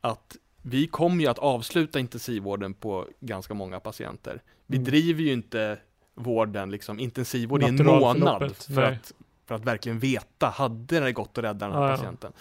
[0.00, 4.42] att vi kommer ju att avsluta intensivvården på ganska många patienter.
[4.66, 4.84] Vi Mm.
[4.90, 5.78] driver ju inte
[6.14, 8.84] vården, liksom intensivvård i en månad för nej.
[8.84, 9.12] att,
[9.46, 11.96] för att verkligen veta, hade det gått att rädda den här Ja, ja.
[11.96, 12.32] patienten?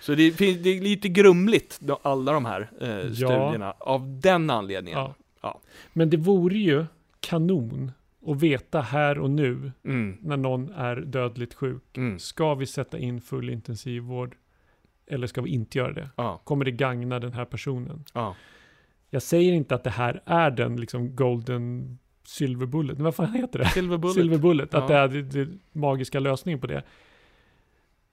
[0.00, 3.14] Så det, det är lite grumligt, alla de här eh, Ja.
[3.14, 4.98] studierna, av den anledningen.
[5.00, 5.14] Ja.
[5.44, 5.60] Ja.
[5.92, 6.84] Men det vore ju
[7.20, 7.92] kanon
[8.26, 11.96] att veta här och nu Mm, när någon är dödligt sjuk.
[11.96, 14.36] mm, Ska vi sätta in full intensivvård?
[15.06, 16.10] Eller ska vi inte göra det?
[16.16, 18.04] ja, Kommer det gagna den här personen?
[18.14, 18.34] ja.
[19.10, 22.98] Jag säger inte att det här är den liksom golden silver bullet.
[22.98, 23.64] Vad fan heter det?
[23.68, 24.14] Silver bullet.
[24.14, 24.74] Silver bullet.
[24.74, 26.82] Att det är det magiska lösningen på det.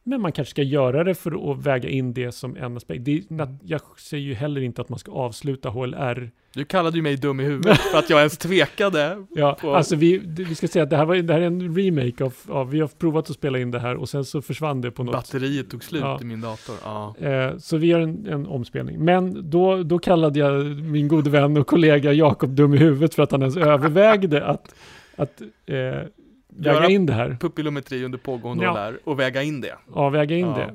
[0.03, 3.05] Men man kanske ska göra det för att väga in det som en aspekt.
[3.05, 6.31] Det nat- jag säger ju heller inte att man ska avsluta HLR.
[6.53, 9.25] Du kallade ju mig dum i huvudet för att jag ens tvekade.
[9.29, 11.75] Ja, På- alltså vi, vi ska säga att det här, var, det här är en
[11.77, 14.81] remake av, av, vi har provat att spela in det här och sen så försvann
[14.81, 16.19] det på något Batteriet tog slut Ja.
[16.21, 16.75] i min dator.
[16.83, 17.15] Ja.
[17.19, 18.99] Eh, så vi gör en, en omspelning.
[19.05, 23.23] Men då, då kallade jag min gode vän och kollega Jakob dum i huvudet för
[23.23, 24.75] att han ens övervägde att,
[25.15, 25.77] att eh,
[26.51, 27.37] väga in det här.
[27.41, 28.71] Pupillometri under pågående Ja.
[28.71, 29.77] HLR och väga in det.
[29.95, 30.69] Ja, väga in Ja.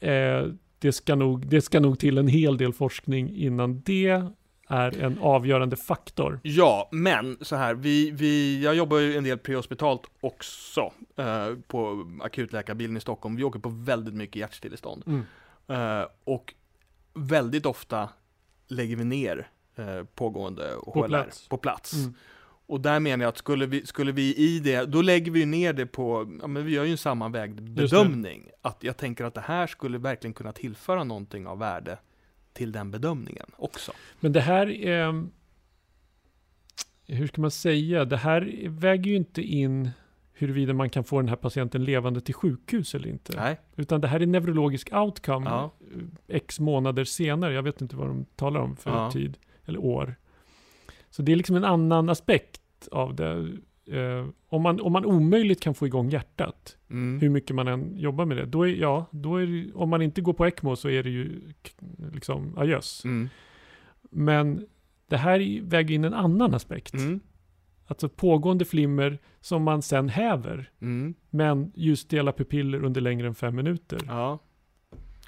[0.00, 0.12] det.
[0.12, 4.22] Eh, det, ska nog, det ska nog till en hel del forskning innan det
[4.68, 6.40] är en avgörande faktor.
[6.42, 12.06] Ja, men så här, vi, vi, jag jobbar ju en del prehospitalt också eh, på
[12.22, 13.36] akutläkarbilen i Stockholm.
[13.36, 15.04] Vi åker på väldigt mycket hjärtstillestånd.
[15.06, 15.22] Mm.
[16.00, 16.54] Eh, och
[17.14, 18.08] väldigt ofta
[18.68, 21.48] lägger vi ner eh, pågående HLR plats.
[21.48, 21.92] på plats.
[21.94, 22.14] Mm.
[22.66, 25.72] Och där menar jag att skulle vi, skulle vi i det, då lägger vi ner
[25.72, 28.50] det på, ja men vi gör ju en sammanvägd bedömning.
[28.62, 31.98] Att jag tänker att det här skulle verkligen kunna tillföra någonting av värde
[32.52, 33.92] till den bedömningen också.
[34.20, 35.24] Men det här är...
[37.06, 38.04] Hur ska man säga?
[38.04, 39.90] Det här väger ju inte in
[40.32, 43.36] huruvida man kan få den här patienten levande till sjukhus eller inte.
[43.36, 45.70] Nej, Utan det här är neurologisk outcome Ja.
[46.28, 47.54] eh, x månader senare.
[47.54, 49.10] Jag vet inte vad de talar om för Ja.
[49.10, 50.14] tid eller år.
[51.12, 53.56] Så det är liksom en annan aspekt av det.
[53.86, 57.20] Eh, om, man, om man omöjligt kan få igång hjärtat, mm.
[57.20, 60.02] hur mycket man än jobbar med det, då är, ja, då är det, om man
[60.02, 61.40] inte går på ECMO så är det ju
[62.12, 63.04] liksom adjöss.
[63.04, 63.28] Mm.
[64.10, 64.66] Men
[65.08, 66.94] det här väger in en annan aspekt.
[66.94, 67.20] Mm.
[67.86, 71.14] Alltså pågående flimmer som man sen häver, Mm.
[71.30, 73.98] men ljusstela pupiller under längre än fem minuter.
[74.06, 74.38] Ja.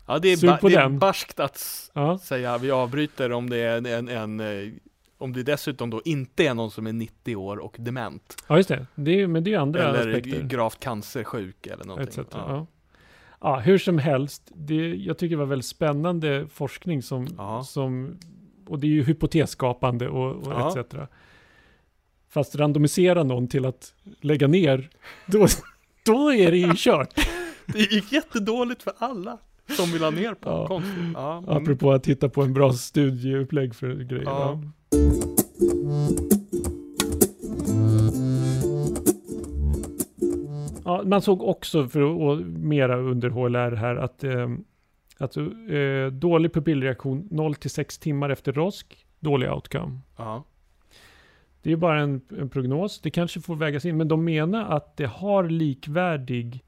[0.06, 2.18] Ja, det är, ba- det är barskt att Ja.
[2.18, 4.72] säga vi avbryter om det är en, en, en eh,
[5.18, 8.36] om det dessutom då inte är någon som är 90 år och dement.
[8.48, 8.86] Ja, just det.
[8.94, 10.42] det är, men det är andra eller aspekter.
[10.42, 11.86] gravt cancersjuk eller Etc.
[11.86, 12.24] någonting.
[12.32, 12.44] Ja.
[12.48, 12.66] Ja.
[13.40, 13.58] Ja.
[13.60, 14.42] hur som helst.
[14.54, 17.62] Det, jag tycker det var väldigt spännande forskning som, Ja.
[17.64, 18.18] som
[18.66, 20.94] och det är ju hypotesskapande och, och etc.
[22.28, 24.90] Fast randomisera någon till att lägga ner,
[25.26, 25.46] då,
[26.06, 27.14] då är det ju kört.
[27.66, 29.38] Det gick jättedåligt för alla
[29.76, 30.50] som vill ha ner på.
[30.50, 30.66] Ja.
[30.66, 30.94] Konstigt.
[31.14, 31.44] Ja.
[31.48, 34.24] Apropå att titta på en bra studieupplägg för grejer.
[34.24, 34.60] Ja.
[40.84, 41.02] Ja.
[41.04, 44.48] Man såg också, för att mera under HLR här, att eh,
[45.18, 45.40] alltså,
[45.72, 49.98] eh, dålig pupillreaktion 0-6 timmar efter rosk, dålig outcome.
[50.16, 50.44] Ja.
[51.62, 54.96] Det är bara en, en prognos, det kanske får vägas in, men de menar att
[54.96, 56.64] det har likvärdig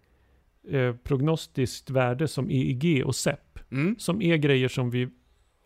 [0.68, 3.96] eh, prognostiskt värde som EEG och SEP, Mm.
[3.98, 5.08] som är grejer som vi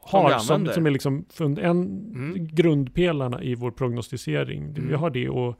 [0.01, 2.47] har, vi som, som är liksom en Mm.
[2.53, 4.73] grundpelarna i vår prognostisering.
[4.73, 5.01] Vi Mm.
[5.01, 5.59] har det och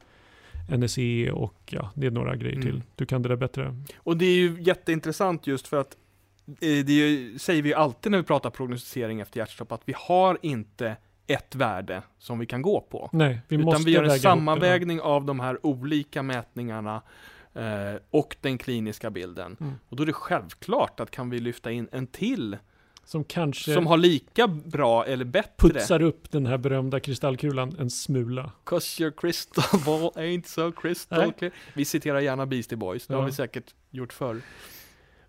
[0.77, 2.67] NSE och ja, det är några grejer Mm.
[2.67, 2.81] till.
[2.95, 3.75] Du kan det där bättre.
[3.97, 5.97] Och det är ju jätteintressant just för att
[6.47, 9.93] eh, det ju, säger vi ju alltid när vi pratar prognostisering efter hjärtstopp att vi
[9.97, 10.95] har inte
[11.27, 13.09] ett värde som vi kan gå på.
[13.13, 17.01] Nej, vi Utan måste vi gör en sammanvägning av de här olika mätningarna
[17.53, 19.57] eh, och den kliniska bilden.
[19.59, 19.73] Mm.
[19.89, 22.57] Och då är det självklart att kan vi lyfta in en till
[23.11, 27.89] Som kanske som har lika bra eller bättre putsar upp den här berömda kristallkulan en
[27.89, 28.51] smula.
[28.63, 31.53] Cause your crystal ball ain't so crystal clear.
[31.75, 33.25] Vi citerar gärna Beastie Boys, det har Ja.
[33.25, 34.41] vi säkert gjort förr.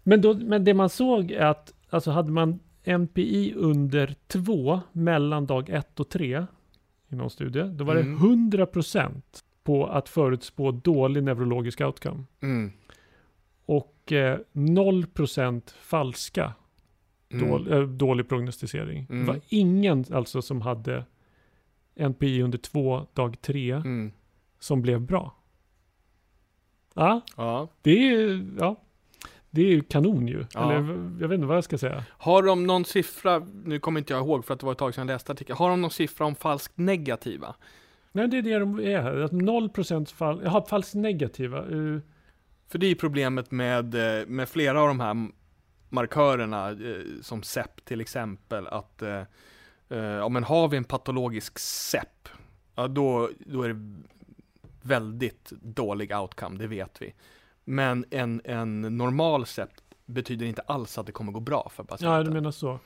[0.02, 2.60] Men, då, men det man såg är att alltså hade man
[2.98, 6.46] NPI under 2 mellan dag 1 och 3
[7.08, 8.14] i någon studie, då var Mm.
[8.50, 9.22] det 100%
[9.64, 12.24] på att förutspå dålig neurologisk outcome.
[12.42, 12.72] Mm.
[13.66, 16.52] Och eh, 0% falska
[17.32, 17.48] Mm.
[17.50, 19.06] dål, eh, dålig prognostisering.
[19.10, 19.26] Mm.
[19.26, 21.04] Det var ingen alltså som hade
[21.94, 24.12] NPI under 2 dag 3 Mm.
[24.58, 25.34] som blev bra.
[26.94, 27.68] Ja, Ja.
[27.82, 28.76] det är ja,
[29.50, 30.44] det är ju kanon ju.
[30.54, 30.72] Ja.
[30.72, 30.88] Eller
[31.20, 32.04] jag vet inte vad jag ska säga.
[32.10, 34.94] Har de någon siffra, nu kommer inte jag ihåg för att det var ett tag
[34.94, 37.54] sedan jag läste artikeln, har de någon siffra om falskt negativa?
[38.12, 39.16] Nej, det är det de är här.
[39.16, 41.58] Att 0% fall, jaha, falskt negativa.
[41.58, 41.98] eh,
[42.68, 45.28] För det är problemet med, eh, med flera av de här
[45.92, 49.22] markörerna, eh, som SEP till exempel, att eh,
[49.88, 52.28] eh, ja, men har vi en patologisk SEP,
[52.74, 54.02] ja, då, då är det
[54.82, 57.14] väldigt dålig outcome, det vet vi.
[57.64, 59.70] Men en, en normal SEP
[60.06, 62.16] betyder inte alls att det kommer gå bra för patienten.
[62.16, 62.78] Ja, du menar så.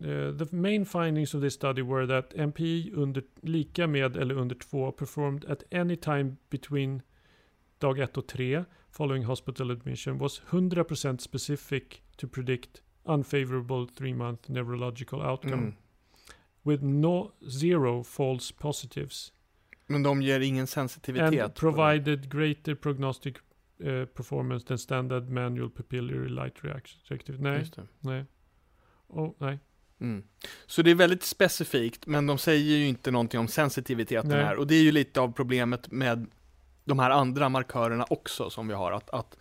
[0.00, 4.54] Eh, the main findings of this study were that MPI under, lika med eller under
[4.54, 7.02] 2 performed at any time between
[7.78, 8.64] dag 1 och 3
[8.98, 15.74] following hospital admission was 100% specific to predict unfavorable 3-month neurological outcome Mm.
[16.62, 19.32] with no zero false positives
[19.86, 21.40] Men de ger ingen sensitivitet.
[21.42, 23.36] and provided greater prognostic
[23.80, 27.38] eh, performance than standard manual pupillary light reactive.
[27.42, 27.64] Nej,
[28.00, 28.24] nej.
[29.08, 29.58] Oh, nej.
[30.00, 30.22] Mm.
[30.66, 34.44] Så det är väldigt specifikt, men de säger ju inte någonting om sensitiviteten Nej.
[34.44, 34.56] här.
[34.56, 36.26] Och det är ju lite av problemet med
[36.88, 38.92] de här andra markörerna också som vi har.
[38.92, 39.36] Att, att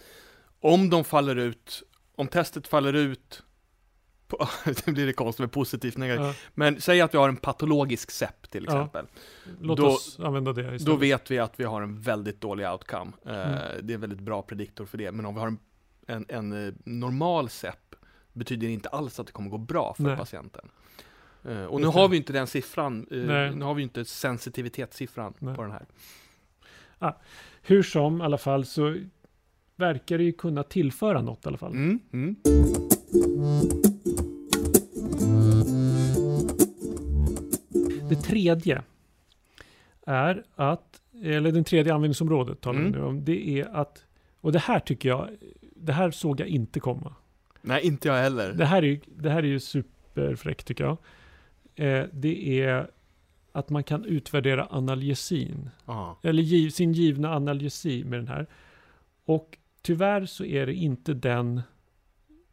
[0.60, 1.84] om de faller ut,
[2.16, 3.44] om testet faller ut,
[4.28, 6.26] på, det blir det konstigt med positivt negativt.
[6.26, 8.72] Ja, Men säg att vi har en patologisk SEP till Ja.
[8.72, 9.06] exempel.
[9.62, 10.86] låt Då- oss använda det istället.
[10.86, 13.12] Då vet vi att vi har en väldigt dålig outcome.
[13.26, 13.60] Eh, Mm.
[13.88, 15.12] Det är en väldigt bra prediktor för det.
[15.12, 15.60] Men om vi har en,
[16.08, 17.96] en, en eh, normal SEP
[18.34, 20.18] betyder det inte alls att det kommer gå bra för Nej.
[20.18, 20.70] patienten.
[21.46, 23.56] Eh, och nu har vi inte den siffran, Nej.
[23.56, 25.56] nu har vi inte sensitivitetssiffran Nej.
[25.56, 25.86] på den här.
[27.62, 28.98] Hur som i alla fall så
[29.76, 31.72] verkar det ju kunna tillföra något i alla fall.
[31.72, 32.36] Mm, mm.
[38.10, 38.82] Det tredje
[40.06, 43.00] är att, eller den tredje användningsområdet talar vi Mm.
[43.00, 44.06] nu om, det är att,
[44.42, 45.30] och det här tycker jag,
[45.76, 47.16] det här såg jag inte komma.
[47.62, 48.54] Nej, inte jag heller.
[48.54, 50.98] Det här är det här är ju superfräckt tycker jag.
[51.76, 52.88] Eh, det är
[53.58, 55.70] att man kan utvärdera analgesin.
[55.86, 56.20] Ja.
[56.24, 58.48] Eller giv, sin givna analgesi med den här.
[59.26, 61.62] Och tyvärr så är det inte den...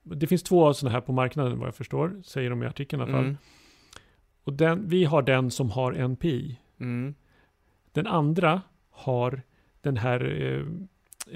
[0.03, 3.03] Det finns två sådana här på marknaden vad jag förstår, säger de i artikeln i
[3.03, 3.25] alla fall.
[3.25, 3.37] Mm.
[4.45, 6.59] Och den, vi har den som har NPI.
[6.81, 7.15] Mm.
[7.93, 9.43] Den andra har
[9.81, 10.67] den här eh,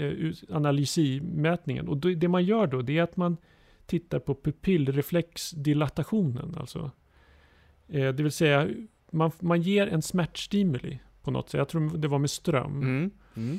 [0.04, 1.88] eh, analysimätningen.
[1.88, 3.36] Och då, det man gör då, det är att man
[3.86, 6.54] tittar på pupillreflexdilatationen.
[6.58, 6.90] Alltså.
[7.88, 8.68] Eh, det vill säga,
[9.12, 11.58] man, man ger en smärtstimuli på något sätt.
[11.58, 12.82] Jag tror det var med ström.
[12.82, 13.10] Mm.
[13.36, 13.58] Mm.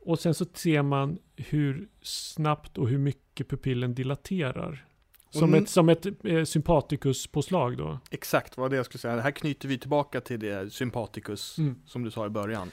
[0.00, 4.86] Och sen så ser man hur snabbt och hur mycket pupillen dilaterar.
[5.30, 5.62] Som Mm.
[5.62, 7.98] ett, som ett eh, sympatikuspåslag då.
[8.10, 9.20] Exakt vad det jag skulle säga.
[9.20, 11.76] Här knyter vi tillbaka till det sympaticus Mm.
[11.86, 12.70] som du sa i början.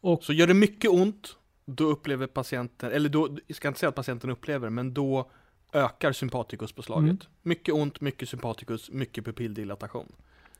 [0.00, 3.88] Och- Så gör det mycket ont, då upplever patienten, eller då, jag ska inte säga
[3.88, 5.30] att patienten upplever, men då
[5.72, 7.08] ökar sympatikuspåslaget.
[7.10, 7.18] Mm.
[7.42, 10.12] Mycket ont, mycket sympatikus, mycket pupilldilatation.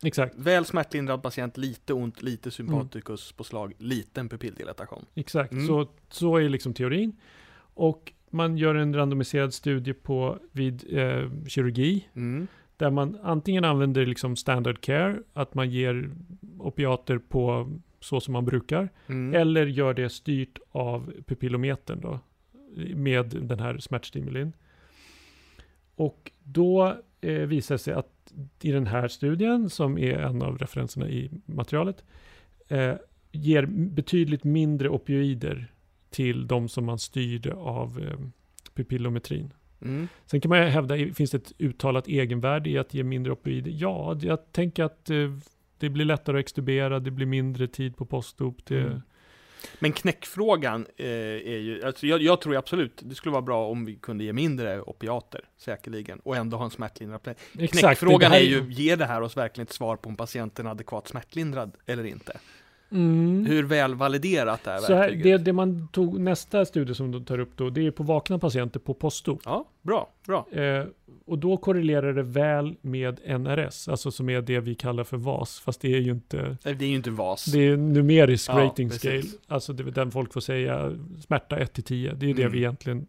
[0.03, 5.05] Exakt, Väl smärtlindrad patient, lite ont, lite sympatikuspåslag, liten pupilldilatation.
[5.15, 5.53] exakt.
[5.53, 5.67] Mm.
[5.67, 7.17] Så, så är liksom teorin.
[7.59, 12.09] Och man gör en randomiserad studie på vid eh, kirurgi.
[12.15, 12.47] Mm.
[12.77, 16.11] Där man antingen använder liksom standard care, att man ger
[16.59, 18.89] opiater på så som man brukar.
[19.07, 19.41] Mm.
[19.41, 22.21] Eller gör det styrt av pupillometern då,
[22.95, 24.53] med den här smärtstimulin.
[25.97, 28.33] Och då eh, visar det sig att
[28.63, 32.05] i den här studien, som är en av referenserna i materialet,
[32.69, 32.95] eh,
[33.33, 35.73] ger betydligt mindre opioider
[36.11, 38.19] till de som man styrde av eh,
[38.75, 39.53] pupillometrin.
[39.83, 40.09] Mm.
[40.27, 43.71] Sen kan man hävda, finns det ett uttalat egenvärde i att ge mindre opioider?
[43.75, 45.17] Ja, jag tänker att eh,
[45.79, 48.67] det blir lättare att extubera, det blir mindre tid på postop.
[48.67, 49.03] Det, Mm.
[49.79, 53.85] Men knäckfrågan eh, är ju, alltså jag, jag tror absolut, det skulle vara bra om
[53.85, 57.35] vi kunde ge mindre opiater, säkerligen, och ändå ha en.
[57.59, 60.71] Exakt, Knäckfrågan är ju, ger det här oss verkligen ett svar på om patienten är
[60.71, 62.39] adekvat smärtlindrad eller inte?
[62.91, 63.47] Mm.
[63.47, 65.39] Hur väl validerat det är Så här, verkligen?
[65.39, 68.39] det, det man tog, nästa studie som de tar upp då, det är på vakna
[68.39, 69.41] patienter på postop.
[69.45, 70.47] Ja, bra, bra.
[70.53, 70.85] Eh,
[71.25, 75.61] och då korrelerar det väl med NRS, alltså som är det vi kallar för VAS,
[75.61, 77.45] fast det är ju inte, Nej, Det är ju inte VAS.
[77.45, 79.39] det är numerisk Ja, rating scale, precis.
[79.49, 80.93] alltså det är den folk får säga
[81.27, 82.53] smärta 1 till 10, det är det Mm.
[82.53, 83.07] vi egentligen,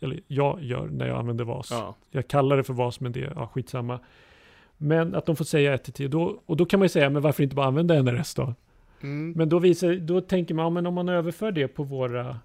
[0.00, 1.68] eller jag gör när jag använder VAS.
[1.70, 1.94] Ja.
[2.10, 3.98] Jag kallar det för VAS, men det är ja, skitsamma.
[4.76, 7.10] Men att de får säga 1 till 10, då, och då kan man ju säga,
[7.10, 8.54] men varför inte bara använda NRS då?
[9.04, 9.32] Mm.
[9.36, 12.40] Men då, visar, då tänker man, ja, men om man överför det på våra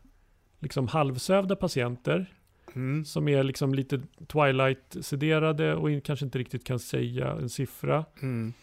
[0.60, 2.34] liksom halvsövda patienter,
[2.76, 3.06] Mm.
[3.06, 8.54] som är liksom lite twilight-sederade och kanske inte riktigt kan säga en siffra, Mm.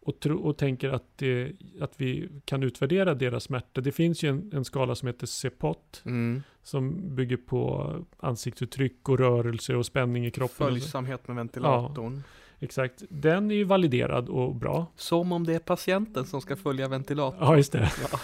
[0.00, 3.80] och, tro, och tänker att, det, att vi kan utvärdera deras smärta.
[3.80, 6.42] Det finns ju en, en skala som heter CPOT, Mm.
[6.62, 10.66] som bygger på ansiktsuttryck och rörelse och spänning i kroppen.
[10.66, 12.22] Följsamhet med ventilatorn.
[12.60, 13.02] Exakt.
[13.08, 14.86] Den är ju validerad och bra.
[14.96, 17.40] Som om det är patienten som ska följa ventilatorn.
[17.40, 17.92] Ja, just det.
[18.12, 18.18] Ja.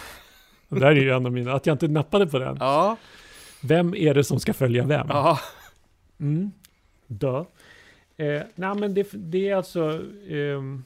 [0.68, 2.56] Det där är ju en av mina, att jag inte nappade på den.
[2.60, 2.96] Ja,
[3.62, 5.06] Vem är det som ska följa vem?
[5.10, 5.38] ja.
[6.20, 6.50] Mm.
[7.06, 7.44] Dö.
[8.16, 10.84] Eh, nej men det, det är alltså, ehm,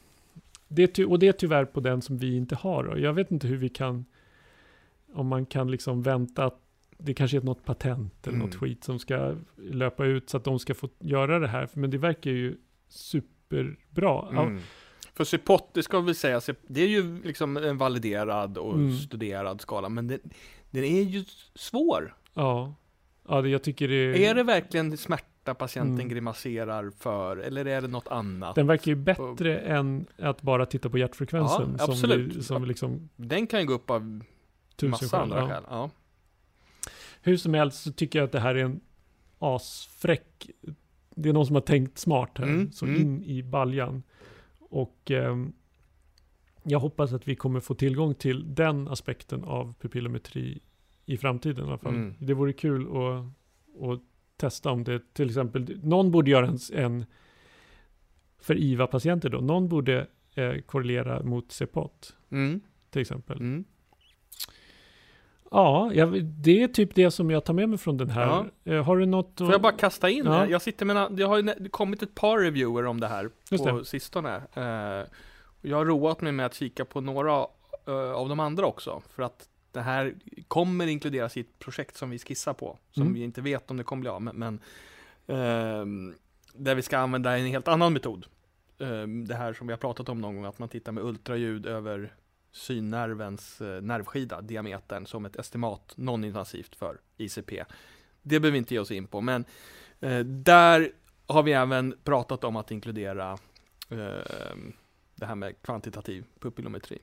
[0.68, 2.84] det är och det är tyvärr på den som vi inte har.
[2.84, 2.98] Då.
[2.98, 4.04] Jag vet inte hur vi kan,
[5.14, 6.60] om man kan liksom vänta att
[6.98, 8.58] det kanske är något patent eller något Mm.
[8.60, 11.68] skit som ska löpa ut så att de ska få göra det här.
[11.72, 12.56] Men det verkar ju
[13.50, 14.28] superbra.
[14.28, 14.60] Mm.
[15.14, 18.92] För Cipot, det ska vi säga, det är ju liksom en validerad och Mm.
[18.96, 20.20] studerad skala, men den,
[20.70, 22.16] den är ju svår.
[22.34, 22.74] ja.
[23.28, 26.08] ja det, jag tycker det Är det verkligen smärta patienten Mm.
[26.08, 28.54] grimaserar för, eller är det något annat?
[28.54, 31.76] Den verkar ju bättre än att bara titta på hjärtfrekvensen.
[31.78, 32.36] Ja, som, absolut.
[32.36, 34.22] vi, som liksom Den kan ju gå upp av
[34.76, 35.46] tusen massa andra Ja.
[35.48, 35.62] skäl.
[35.70, 35.90] Ja.
[37.22, 38.80] Hur som helst så tycker jag att det här är en
[39.38, 40.50] asfräck.
[41.18, 42.46] Det är någon som har tänkt smart här.
[42.46, 43.00] Mm, så mm.
[43.00, 44.02] in i baljan.
[44.58, 45.52] Och ehm,
[46.62, 50.60] jag hoppas att vi kommer få tillgång till den aspekten av pupillometri
[51.06, 51.94] i framtiden i alla fall.
[51.94, 52.14] Mm.
[52.18, 53.24] Det vore kul att,
[53.90, 54.00] att
[54.36, 57.04] testa om det till exempel, någon borde göra en, en
[58.40, 62.60] för IVA-patienter då, någon borde eh, korrelera mot CPOT Mm.
[62.90, 63.40] till exempel.
[65.50, 68.50] Ja, jag, det är typ det som jag tar med mig från den här.
[68.64, 69.38] Eh, har du något?
[69.38, 70.32] Får jag bara kasta in Ja.
[70.32, 70.46] här?
[70.46, 73.78] Jag sitter med, det har ju kommit ett par reviewer om det här Just på
[73.78, 73.84] det.
[73.84, 74.42] sistone.
[74.54, 75.08] Eh,
[75.62, 77.32] jag har roat mig med att kika på några
[77.86, 80.14] eh, av de andra också, för att det här
[80.48, 83.14] kommer inkluderas i ett projekt som vi skissar på, som Mm.
[83.14, 84.60] vi inte vet om det kommer bli av, men, men
[85.26, 86.14] ehm,
[86.54, 88.26] där vi ska använda en helt annan metod.
[88.78, 91.66] eh, det här som vi har pratat om någon gång, att man tittar med ultraljud
[91.66, 92.14] över
[92.56, 97.64] synnervens eh, nervskida, diametern, som ett estimat non-invasivt för ICP.
[98.22, 99.44] Det behöver vi inte ge oss in på, men
[100.00, 100.92] eh, där
[101.26, 103.38] har vi även pratat om att inkludera
[103.90, 104.72] ehm,
[105.14, 106.98] det här med kvantitativ pupillometri.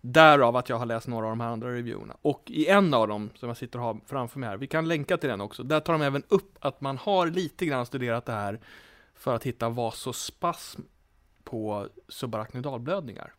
[0.00, 2.16] Därav att jag har läst några av de här andra reviewerna.
[2.22, 4.88] Och i en av dem, som jag sitter och har framför mig här, vi kan
[4.88, 8.26] länka till den också, där tar de även upp att man har lite grann studerat
[8.26, 8.60] det här
[9.14, 10.82] för att hitta vasospasm
[11.44, 13.32] på subarachnoidalblödningar.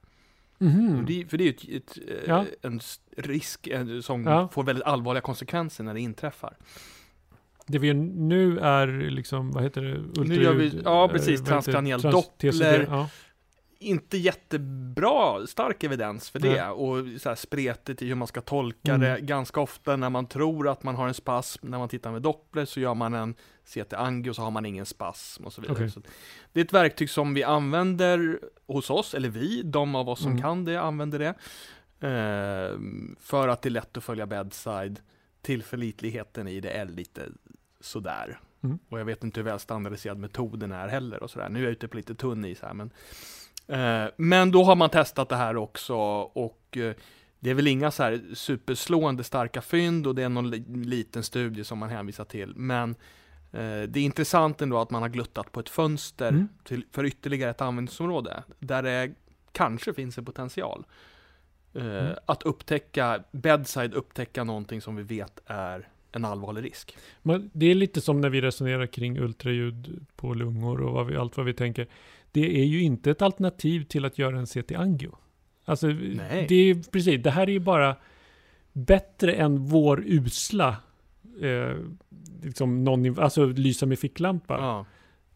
[0.57, 1.05] Mhm.
[1.07, 2.45] Det, för det är ju ett, ett, eh, Ja.
[2.61, 2.79] en
[3.17, 4.47] risk eh, som Ja.
[4.51, 6.57] får väldigt allvarliga konsekvenser när det inträffar.
[7.67, 9.95] Det vi gör nu är liksom, vad heter det?
[9.97, 11.45] Ultraljud, Nu gör vi- ja, eh, precis, det?
[11.45, 12.51] transkraniell Trans- Doppler.
[12.51, 13.09] TCD, Ja.
[13.79, 16.69] Inte jättebra, stark evidens för det Nej.
[16.69, 19.01] och så här spretigt i hur man ska tolka Mm.
[19.01, 19.19] det.
[19.21, 22.65] Ganska ofta när man tror att man har en spasm, när man tittar med Doppler
[22.65, 25.75] så gör man en CT-angio så har man ingen spasm och så vidare.
[25.77, 25.89] Okej.
[25.91, 26.01] Så
[26.53, 30.31] det är ett verktyg som vi använder hos oss, eller vi, de av oss som
[30.31, 30.41] Mm.
[30.41, 31.33] kan det använder det.
[32.07, 32.79] Eh,
[33.19, 34.99] för att det är lätt att följa bedside.
[35.41, 37.21] Tillförlitligheten i det är lite
[37.79, 38.39] sådär.
[38.63, 38.79] Mm.
[38.89, 41.49] Och jag vet inte hur väl standardiserad metoden är heller och sådär.
[41.49, 42.89] Nu är jag ute på lite tunn is här men
[44.17, 45.95] Men då har man testat det här också
[46.33, 46.93] och eh,
[47.39, 51.23] det är väl inga så här superslående starka fynd och det är någon li- liten
[51.23, 52.53] studie som man hänvisar till.
[52.55, 52.89] Men
[53.51, 56.47] eh, det är intressant ändå att man har gluttat på ett fönster Mm.
[56.63, 59.11] till, för ytterligare ett användningsområde där det
[59.51, 60.85] kanske finns en potential.
[61.73, 62.13] Eh, Mm.
[62.25, 66.97] Att upptäcka, bedside upptäcka någonting som vi vet är en allvarlig risk.
[67.21, 71.15] Men det är lite som när vi resonerar kring ultraljud på lungor och vad vi,
[71.17, 71.87] allt vad vi tänker.
[72.31, 75.11] Det är ju inte ett alternativ till att göra en CT-angio.
[75.65, 76.45] Alltså, Nej.
[76.49, 77.95] det är precis, det här är ju bara
[78.73, 80.75] bättre än vår usla,
[81.41, 81.75] eh,
[82.43, 84.53] liksom non, alltså lysa med ficklampa.
[84.53, 84.85] Ja.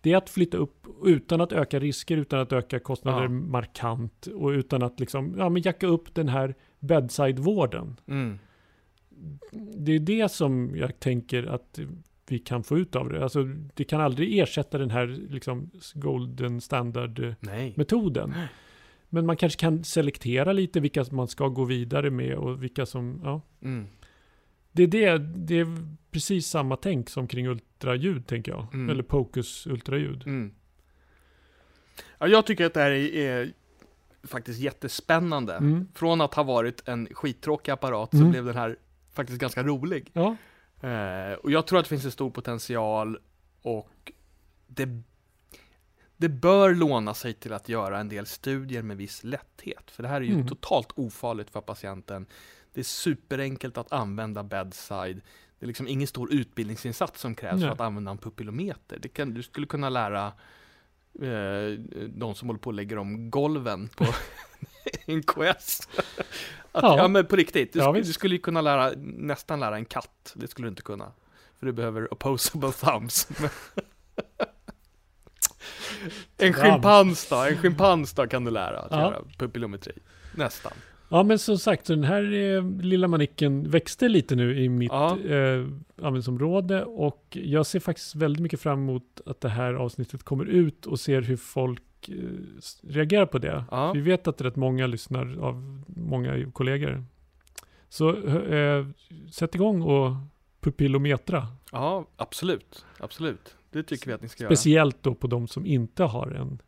[0.01, 3.29] Det är att flytta upp utan att öka risker, utan att öka kostnader Ja.
[3.29, 7.99] markant och utan att liksom, ja men jacka upp den här bedside-vården.
[8.07, 8.39] Mm.
[9.77, 11.79] Det är det som jag tänker att
[12.31, 13.23] vi kan få ut av det.
[13.23, 18.33] Alltså, det kan aldrig ersätta den här liksom, golden standard-metoden.
[18.35, 18.47] Nej.
[19.09, 23.21] Men man kanske kan selektera lite vilka man ska gå vidare med och vilka som,
[23.23, 23.41] ja.
[23.61, 23.87] Mm.
[24.71, 25.77] Det är, det, det är
[26.11, 28.67] precis samma tänk som kring ultraljud, tänker jag.
[28.73, 28.89] Mm.
[28.89, 30.23] Eller Pocus ultraljud.
[30.25, 30.51] Mm.
[32.19, 33.53] Ja, jag tycker att det här är, är
[34.23, 35.53] faktiskt jättespännande.
[35.53, 35.87] Mm.
[35.93, 38.31] Från att ha varit en skittråkig apparat så Mm.
[38.31, 38.75] blev den här
[39.13, 40.09] faktiskt ganska rolig.
[40.13, 40.35] Ja,
[40.81, 43.17] Eh, och jag tror att det finns en stor potential
[43.61, 44.11] och
[44.67, 45.01] det,
[46.17, 49.91] det bör låna sig till att göra en del studier med viss lätthet.
[49.91, 50.47] För det här är ju Mm.
[50.47, 52.25] totalt ofarligt för patienten.
[52.73, 55.21] Det är superenkelt att använda bedside.
[55.59, 57.67] Det är liksom ingen stor utbildningsinsats som krävs Nej.
[57.67, 58.99] för att använda en pupillometer.
[59.01, 60.27] Det kan, du skulle kunna lära
[61.21, 61.79] eh,
[62.09, 64.05] de som håller på och lägger om golven på
[65.07, 65.87] NKS.
[66.73, 66.97] Att, ja.
[66.97, 67.07] Ja.
[67.07, 70.33] men på riktigt, du, Ja, du skulle ju kunna lära, nästan lära en katt.
[70.35, 71.11] Det skulle du inte kunna.
[71.59, 73.27] För du behöver opposable thumbs.
[76.37, 79.01] en schimpans då, en schimpans då kan du lära att Ja.
[79.01, 79.93] göra pupillometri.
[80.35, 80.71] Nästan.
[81.09, 85.19] Ja, men som sagt, den här eh, lilla manicken växte lite nu i mitt Ja.
[85.19, 85.65] eh,
[85.97, 90.85] användningsområde och jag ser faktiskt väldigt mycket fram emot att det här avsnittet kommer ut
[90.85, 92.15] och ser hur folk eh,
[92.83, 93.63] reagerar på det.
[93.71, 93.91] Ja.
[93.93, 97.03] Vi vet att rätt många lyssnar av många kollegor.
[97.89, 98.85] Så eh,
[99.31, 100.11] sätt igång och
[100.59, 101.47] pupillometra.
[101.71, 102.85] Ja, absolut.
[102.99, 103.55] Absolut.
[103.71, 104.55] Det tycker vi att ni ska göra.
[104.55, 106.61] Speciellt då på de som inte har en,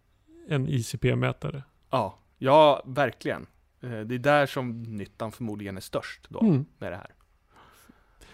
[0.48, 1.64] en ICP-mätare.
[1.90, 3.46] Ja, ja, verkligen.
[3.82, 6.66] Eh, Det är där som nyttan förmodligen är störst då, Mm.
[6.78, 7.14] med det här.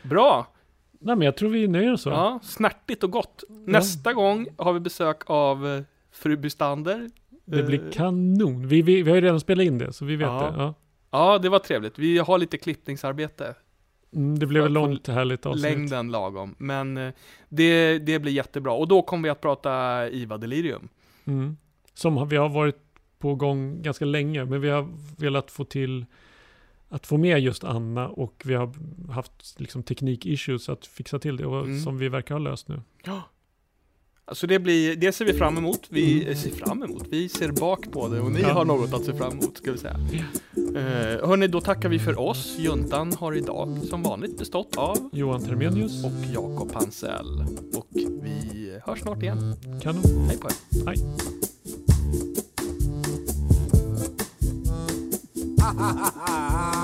[0.04, 0.47] Bra!
[1.02, 2.10] Nej, men jag tror vi nöjer oss så.
[2.10, 3.43] Ja, snärtigt och gott.
[3.50, 5.82] Nästa gång har vi besök av eh,
[6.20, 7.09] fru Bystander.
[7.45, 8.67] Det blir Eh, kanon.
[8.67, 10.51] Vi, vi, vi har ju redan spelat in det, så vi vet Ja.
[10.51, 10.63] det.
[10.63, 10.74] Ja.
[11.11, 11.99] Ja, det var trevligt.
[11.99, 13.55] Vi har lite klippningsarbete.
[14.15, 15.63] Mm, det blev ett långt härligt avsnitt.
[15.63, 16.55] Längden lagom.
[16.57, 17.13] Men eh,
[17.49, 18.74] det, det blir jättebra.
[18.74, 20.89] Och då kommer vi att prata IVA Delirium.
[21.26, 21.57] Mm.
[21.93, 22.76] Som vi har varit
[23.20, 26.05] på gång ganska länge, men vi har velat få till
[26.89, 28.74] att få med just Anna och vi har
[29.11, 31.80] haft liksom teknik-issues att fixa till det och Mm.
[31.80, 32.82] som vi verkar ha löst nu.
[34.30, 35.80] Alltså det blir, det ser vi fram emot.
[35.89, 37.03] Vi ser fram emot.
[37.09, 38.53] Vi ser bak på det och ni Ja.
[38.53, 39.99] har något att se fram emot ska vi säga.
[40.57, 42.55] Uh, hörni, då tackar vi för oss.
[42.59, 47.45] Juntan har idag som vanligt bestått av Johan Termenius, och Jakob Hansell.
[47.75, 49.55] Och vi hörs snart igen.
[49.82, 50.03] kanon.
[50.27, 50.86] Hej på er.
[50.86, 50.97] Hej.
[55.61, 56.78] ha ha ha